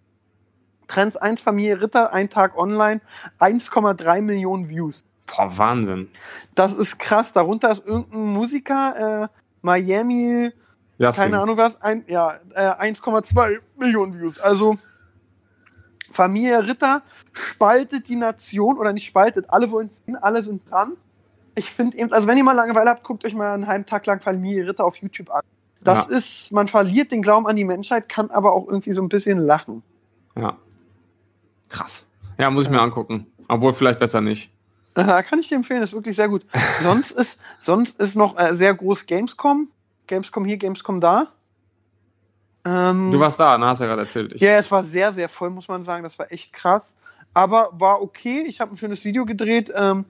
[0.89, 3.01] Trends 1 Familie Ritter, ein Tag online,
[3.39, 5.05] 1,3 Millionen Views.
[5.27, 6.09] Boah, Wahnsinn.
[6.55, 7.33] Das ist krass.
[7.33, 9.29] Darunter ist irgendein Musiker, äh,
[9.63, 10.53] Miami,
[10.99, 14.39] Das keine Ahnung was, ein, ja, äh, 1,2 Millionen Views.
[14.39, 14.77] Also
[16.11, 20.97] Familie Ritter spaltet die Nation oder nicht spaltet, alle wollen ziehen, alle sind dran.
[21.55, 24.07] Ich finde eben, also wenn ihr mal Langeweile habt, guckt euch mal einen halben Tag
[24.07, 25.43] lang Familie Ritter auf YouTube an.
[25.85, 26.17] Das Ja.
[26.17, 29.39] ist, man verliert den Glauben an die Menschheit, kann aber auch irgendwie so ein bisschen
[29.39, 29.83] lachen.
[30.37, 30.57] Ja.
[31.69, 32.07] Krass.
[32.39, 33.27] Ja, muss ich mir angucken.
[33.49, 34.51] Obwohl vielleicht besser nicht.
[34.95, 36.45] Kann ich dir empfehlen, ist wirklich sehr gut.
[36.83, 39.69] sonst ist, sonst ist noch äh, sehr groß Gamescom.
[40.07, 41.29] Gamescom hier, Gamescom da.
[42.65, 43.67] Ähm, Du warst da, ne?
[43.67, 44.35] Hast ja gerade erzählt.
[44.35, 46.03] Ich, Ja, es war sehr, sehr voll, muss man sagen.
[46.05, 46.95] Das war echt krass.
[47.35, 48.45] Aber war okay.
[48.47, 49.73] Ich habe ein schönes Video gedreht.
[49.75, 50.05] Ähm,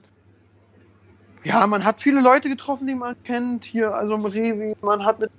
[1.43, 3.63] ja, man hat viele Leute getroffen, die man kennt.
[3.65, 4.75] Hier, also im Rewe.
[4.81, 5.31] Man hat mit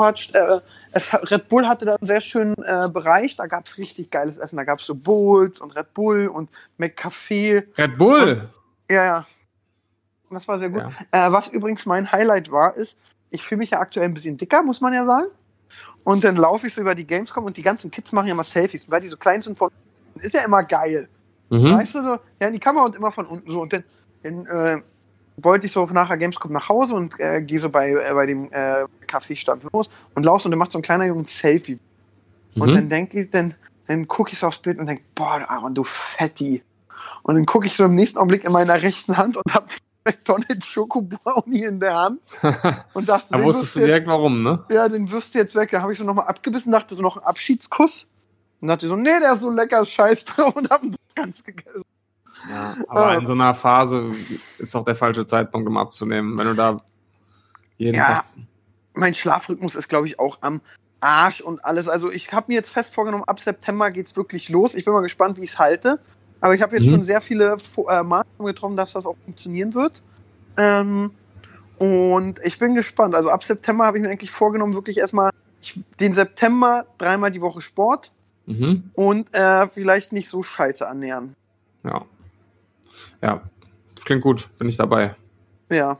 [0.00, 0.34] Quatsch.
[0.34, 0.60] Äh,
[0.92, 3.36] es, hat- Red Bull hatte da einen sehr schönen äh, Bereich.
[3.36, 4.56] Da gab es richtig geiles Essen.
[4.56, 7.64] Da gab es so Bowls und Red Bull und McCafé.
[7.78, 8.48] Red Bull!
[8.90, 9.26] Ja, ja.
[10.30, 10.82] Das war sehr gut.
[11.12, 11.28] Ja.
[11.28, 12.96] Äh, was übrigens mein Highlight war, ist,
[13.30, 15.26] ich fühle mich ja aktuell ein bisschen dicker, muss man ja sagen.
[16.04, 18.44] Und dann laufe ich so über die Gamescom und die ganzen Kids machen ja mal
[18.44, 19.70] Selfies, weil die so klein sind von.
[20.16, 21.08] Ist ja immer geil.
[21.50, 21.74] Mhm.
[21.76, 23.60] Weißt du, so, ja, in die Kamera und immer von unten so.
[23.62, 23.84] Und dann,
[24.22, 24.80] dann äh,
[25.44, 28.50] wollte ich so nachher Gamescom nach Hause und äh, gehe so bei, äh, bei dem
[28.52, 31.78] äh, Kaffeestand los und laufe und dann macht so ein kleiner Junge ein Selfie.
[32.56, 32.74] Und Mhm.
[32.74, 33.54] dann denke ich, dann,
[33.86, 36.62] dann gucke ich so aufs Bild und denke, boah, Aaron, du Fetti.
[37.22, 39.78] Und dann gucke ich so im nächsten Augenblick in meiner rechten Hand und habe die
[40.04, 42.20] McDonald's Schoko Brownie in der Hand
[42.94, 44.64] und dachte, da wusstest du du jetzt, direkt warum, ne?
[44.70, 45.70] ja, den wirst du jetzt weg.
[45.70, 48.06] Da habe ich so nochmal abgebissen, dachte so noch ein Abschiedskuss.
[48.60, 51.82] Und dachte so, nee, der ist so lecker, scheiß drauf und hab ihn ganz gegessen.
[52.48, 54.08] Ja, aber in so einer Phase
[54.58, 56.76] ist doch der falsche Zeitpunkt, um abzunehmen, wenn du da
[57.76, 58.06] jeden Ja.
[58.06, 58.24] Tag.
[58.94, 60.60] Mein Schlafrhythmus ist, glaube ich, auch am
[61.00, 61.88] Arsch und alles.
[61.88, 64.74] Also ich habe mir jetzt fest vorgenommen, ab September geht's wirklich los.
[64.74, 65.98] Ich bin mal gespannt, wie ich es halte.
[66.40, 66.90] Aber ich habe jetzt Mhm.
[66.90, 70.02] schon sehr viele äh, Maßnahmen getroffen, dass das auch funktionieren wird.
[70.56, 71.10] Ähm,
[71.78, 73.14] und ich bin gespannt.
[73.14, 75.30] Also ab September habe ich mir eigentlich vorgenommen, wirklich erstmal
[75.62, 78.12] ich, den September dreimal die Woche Sport
[78.46, 78.90] Mhm.
[78.94, 81.34] und äh, vielleicht nicht so scheiße ernähren.
[81.84, 82.04] Ja.
[83.22, 83.42] Ja,
[84.04, 85.14] klingt gut, bin ich dabei.
[85.70, 85.98] Ja.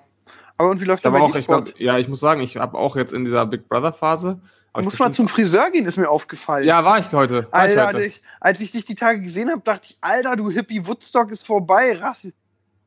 [0.58, 2.76] Aber und wie läuft da bei auch, ich glaub, ja, ich muss sagen, ich habe
[2.76, 4.40] auch jetzt in dieser Big Brother Phase.
[4.74, 6.66] Du ich musst mal zum Friseur gehen, ist mir aufgefallen.
[6.66, 7.48] Ja, war ich heute.
[7.50, 8.06] War ich Alter, heute.
[8.06, 11.46] ich, als ich dich die Tage gesehen habe, dachte ich, Alter, du Hippie, Woodstock ist
[11.46, 11.98] vorbei.
[11.98, 12.34] Rassi.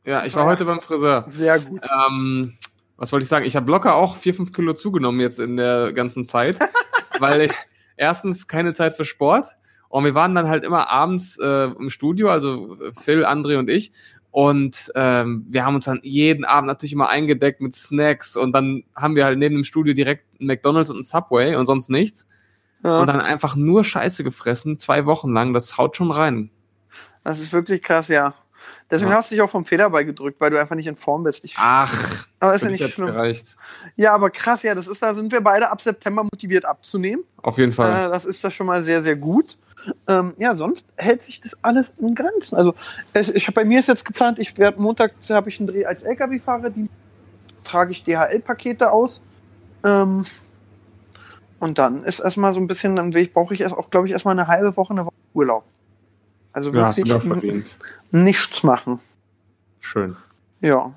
[0.06, 1.26] Ja, ich war heute beim Friseur.
[1.28, 1.82] Sehr gut.
[2.10, 2.58] Ähm,
[2.98, 3.46] was wollte ich sagen?
[3.46, 6.58] Ich habe locker auch 4, 5 Kilo zugenommen jetzt in der ganzen Zeit,
[7.20, 7.54] weil ich
[7.98, 9.48] erstens keine Zeit für Sport
[9.94, 13.92] und wir waren dann halt immer abends äh, im Studio, also Phil, André und ich.
[14.32, 18.84] Und ähm, wir haben uns dann jeden Abend natürlich immer eingedeckt mit Snacks und dann
[18.96, 22.28] haben wir halt neben dem Studio direkt einen McDonalds und einen Subway und sonst nichts.
[22.84, 25.54] Ja, Und dann einfach nur Scheiße gefressen, zwei Wochen lang.
[25.54, 26.50] Das haut schon rein.
[27.24, 28.34] das ist wirklich krass, ja.
[28.90, 29.18] Deswegen Ja.
[29.18, 31.46] hast du dich auch vom Federball gedrückt, weil du einfach nicht in Form bist.
[31.46, 33.08] Ich, Ach, aber ist ja nicht schlimm.
[33.08, 33.56] gereicht.
[33.96, 37.24] Ja, aber krass, ja, das ist, da sind wir beide ab September motiviert abzunehmen.
[37.44, 38.08] Auf jeden Fall.
[38.08, 39.60] Äh, das ist da schon mal sehr, sehr gut.
[40.08, 42.56] Ähm, ja, sonst hält sich das alles in Grenzen.
[42.56, 42.74] Also
[43.14, 46.04] ich, ich bei mir ist jetzt geplant, ich werde Montag habe ich einen Dreh als
[46.04, 46.90] LKW-Fahrer, die
[47.64, 49.22] trage ich DHL-Pakete aus.
[49.84, 50.26] Ähm,
[51.60, 54.38] und dann ist erstmal so ein bisschen, dann brauche ich erst auch, glaube ich, erstmal
[54.38, 55.64] eine halbe Woche, eine Woche Urlaub.
[56.52, 57.10] Also ja, wirklich
[58.12, 59.00] n- nichts machen.
[59.80, 60.16] Schön.
[60.62, 60.94] Ja.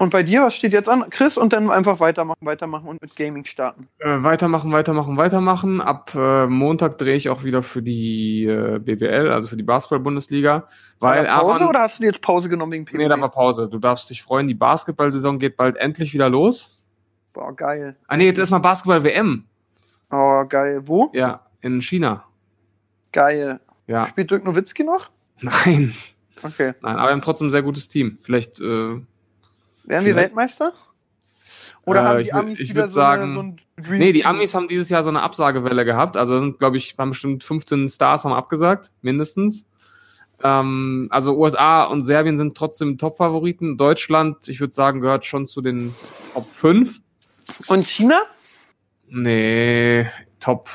[0.00, 1.04] Und bei dir, was steht jetzt an?
[1.10, 3.86] Chris und dann einfach weitermachen, weitermachen und mit Gaming starten.
[3.98, 5.82] Äh, weitermachen, weitermachen, weitermachen.
[5.82, 10.66] Ab äh, Montag drehe ich auch wieder für die äh, BBL, also für die Basketball-Bundesliga.
[11.00, 12.96] Weil War Pause Aaron, oder hast du dir jetzt Pause genommen wegen PvP?
[12.96, 13.68] Nee, da war Pause.
[13.68, 16.82] Du darfst dich freuen, die Basketball-Saison geht bald endlich wieder los.
[17.34, 17.94] Boah, geil.
[18.08, 19.44] Ah nee, jetzt erstmal Basketball-WM.
[20.10, 20.80] Oh, geil.
[20.86, 21.10] Wo?
[21.12, 22.24] Ja, in China.
[23.12, 23.60] Geil.
[23.86, 24.06] Ja.
[24.06, 25.10] Spielt Dirk Nowitzki noch?
[25.42, 25.94] Nein.
[26.42, 26.72] Okay.
[26.80, 28.16] Nein, aber wir haben trotzdem ein sehr gutes Team.
[28.22, 28.98] Vielleicht, äh,
[29.84, 30.16] Werden wir.
[30.16, 30.72] Weltmeister?
[31.86, 33.98] Oder Äh, haben ich die wür- Amis ich wieder so, eine, sagen- so ein Dream
[33.98, 34.24] Nee, die?
[34.26, 36.16] Amis haben dieses Jahr so eine Absagewelle gehabt.
[36.16, 39.66] Also da sind, glaube ich, haben bestimmt 15 Stars haben abgesagt, mindestens.
[40.42, 43.76] Ähm, also USA und Serbien sind trotzdem Top-Favoriten.
[43.78, 45.94] Deutschland, ich würde sagen, gehört schon zu den
[46.34, 47.00] Top 5.
[47.66, 48.20] Und China?
[49.08, 50.06] Nee,
[50.38, 50.68] Top,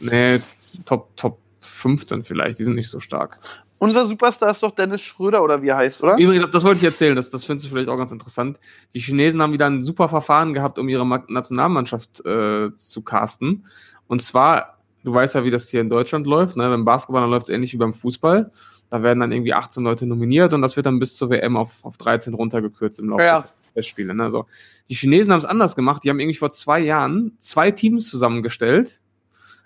[0.00, 0.38] nee,
[0.84, 2.58] Top, Top 15 vielleicht.
[2.58, 3.40] Die sind nicht so stark.
[3.78, 6.16] Unser Superstar ist doch Dennis Schröder oder wie er heißt, oder?
[6.16, 8.58] Übrigens, das wollte ich erzählen, das, das findest du vielleicht auch ganz interessant.
[8.94, 13.66] Die Chinesen haben wieder ein super Verfahren gehabt, um ihre Ma- Nationalmannschaft äh, zu casten.
[14.06, 16.56] Und zwar, du weißt ja, wie das hier in Deutschland läuft.
[16.56, 16.68] Ne?
[16.68, 18.50] Beim Basketball dann läuft es ähnlich wie beim Fußball.
[18.90, 21.84] Da werden dann irgendwie 18 Leute nominiert und das wird dann bis zur WM auf,
[21.84, 23.40] auf 13 runtergekürzt im Laufe Ja.
[23.40, 24.14] der Testspiele.
[24.14, 24.22] Ne?
[24.22, 24.46] Also,
[24.88, 26.04] die Chinesen haben es anders gemacht.
[26.04, 29.00] Die haben irgendwie vor zwei Jahren zwei Teams zusammengestellt,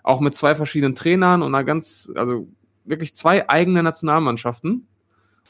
[0.03, 2.49] auch mit zwei verschiedenen Trainern und einer ganz, also
[2.89, 4.87] wirklich zwei eigene Nationalmannschaften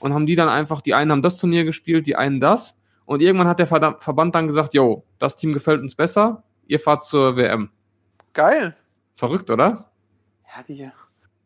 [0.01, 2.77] und haben die dann einfach, die einen haben das Turnier gespielt, die einen das.
[3.05, 7.05] Und irgendwann hat der Verband dann gesagt, yo, das Team gefällt uns besser, ihr fahrt
[7.05, 7.71] zur WM.
[8.35, 8.77] Geil.
[9.15, 9.91] Verrückt, oder?
[10.55, 10.91] Ja, die,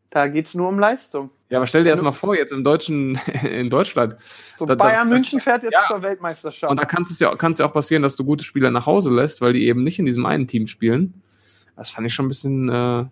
[0.09, 1.29] da geht's nur um Leistung.
[1.49, 3.17] Ja, aber stell dir das mal vor, jetzt im Deutschen,
[3.49, 4.15] in Deutschland.
[4.57, 5.85] So, Da- das- Bayern München fährt jetzt Ja.
[5.87, 6.69] zur Weltmeisterschaft.
[6.69, 9.13] Und da kann es ja, kann's ja auch passieren, dass du gute Spieler nach Hause
[9.13, 11.21] lässt, weil die eben nicht in diesem einen Team spielen.
[11.75, 13.05] Das fand ich schon ein bisschen äh,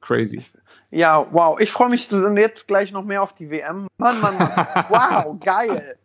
[0.00, 0.44] crazy.
[0.90, 1.58] Ja, wow.
[1.60, 3.86] Ich freue mich jetzt gleich noch mehr auf die WM.
[3.98, 4.66] Mann, Mann, Mann.
[4.88, 5.96] Wow, geil.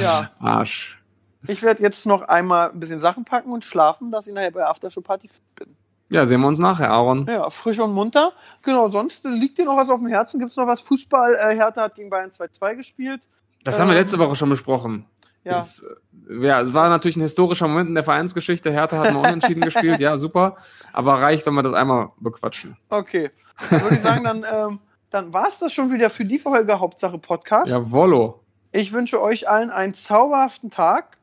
[0.00, 0.30] Ja.
[0.38, 1.00] Arsch.
[1.46, 4.64] Ich werde jetzt noch einmal ein bisschen Sachen packen und schlafen, dass ich nachher bei
[4.64, 5.76] Aftershow Party fit bin.
[6.08, 7.26] Ja, sehen wir uns nachher, Aaron.
[7.28, 8.32] Ja, frisch und munter.
[8.62, 10.38] Genau, sonst liegt dir noch was auf dem Herzen?
[10.38, 10.80] Gibt es noch was?
[10.82, 13.20] Fußball, äh, Hertha hat gegen Bayern 2-2 gespielt.
[13.64, 15.06] Das haben wir Ähm, letzte Woche schon besprochen.
[15.44, 15.82] Ja, Es,
[16.28, 18.70] äh, ja, es war natürlich ein historischer Moment in der Vereinsgeschichte.
[18.70, 20.56] Hertha hat mal unentschieden gespielt, ja, super.
[20.92, 22.76] Aber reicht, wenn wir das einmal bequatschen.
[22.88, 23.30] okay.
[23.70, 24.78] Dann würde ich sagen, dann, ähm,
[25.10, 27.68] dann war es das schon wieder für die Folge Hauptsache Podcast.
[27.70, 28.40] Jawollo.
[28.72, 31.18] Ich wünsche euch allen einen zauberhaften Tag.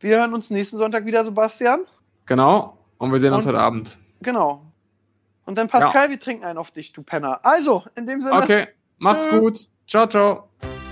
[0.00, 1.80] Wir hören uns nächsten Sonntag wieder, Sebastian.
[2.26, 2.78] Genau.
[2.96, 3.98] Und wir sehen uns Und- heute Abend.
[4.22, 4.62] Genau.
[5.44, 7.40] Und dann Pascal, wir trinken einen auf dich, du Penner.
[7.42, 8.36] Also, in dem Sinne.
[8.36, 9.40] Okay, macht's Tschö.
[9.40, 9.68] gut.
[9.86, 10.48] Ciao, ciao.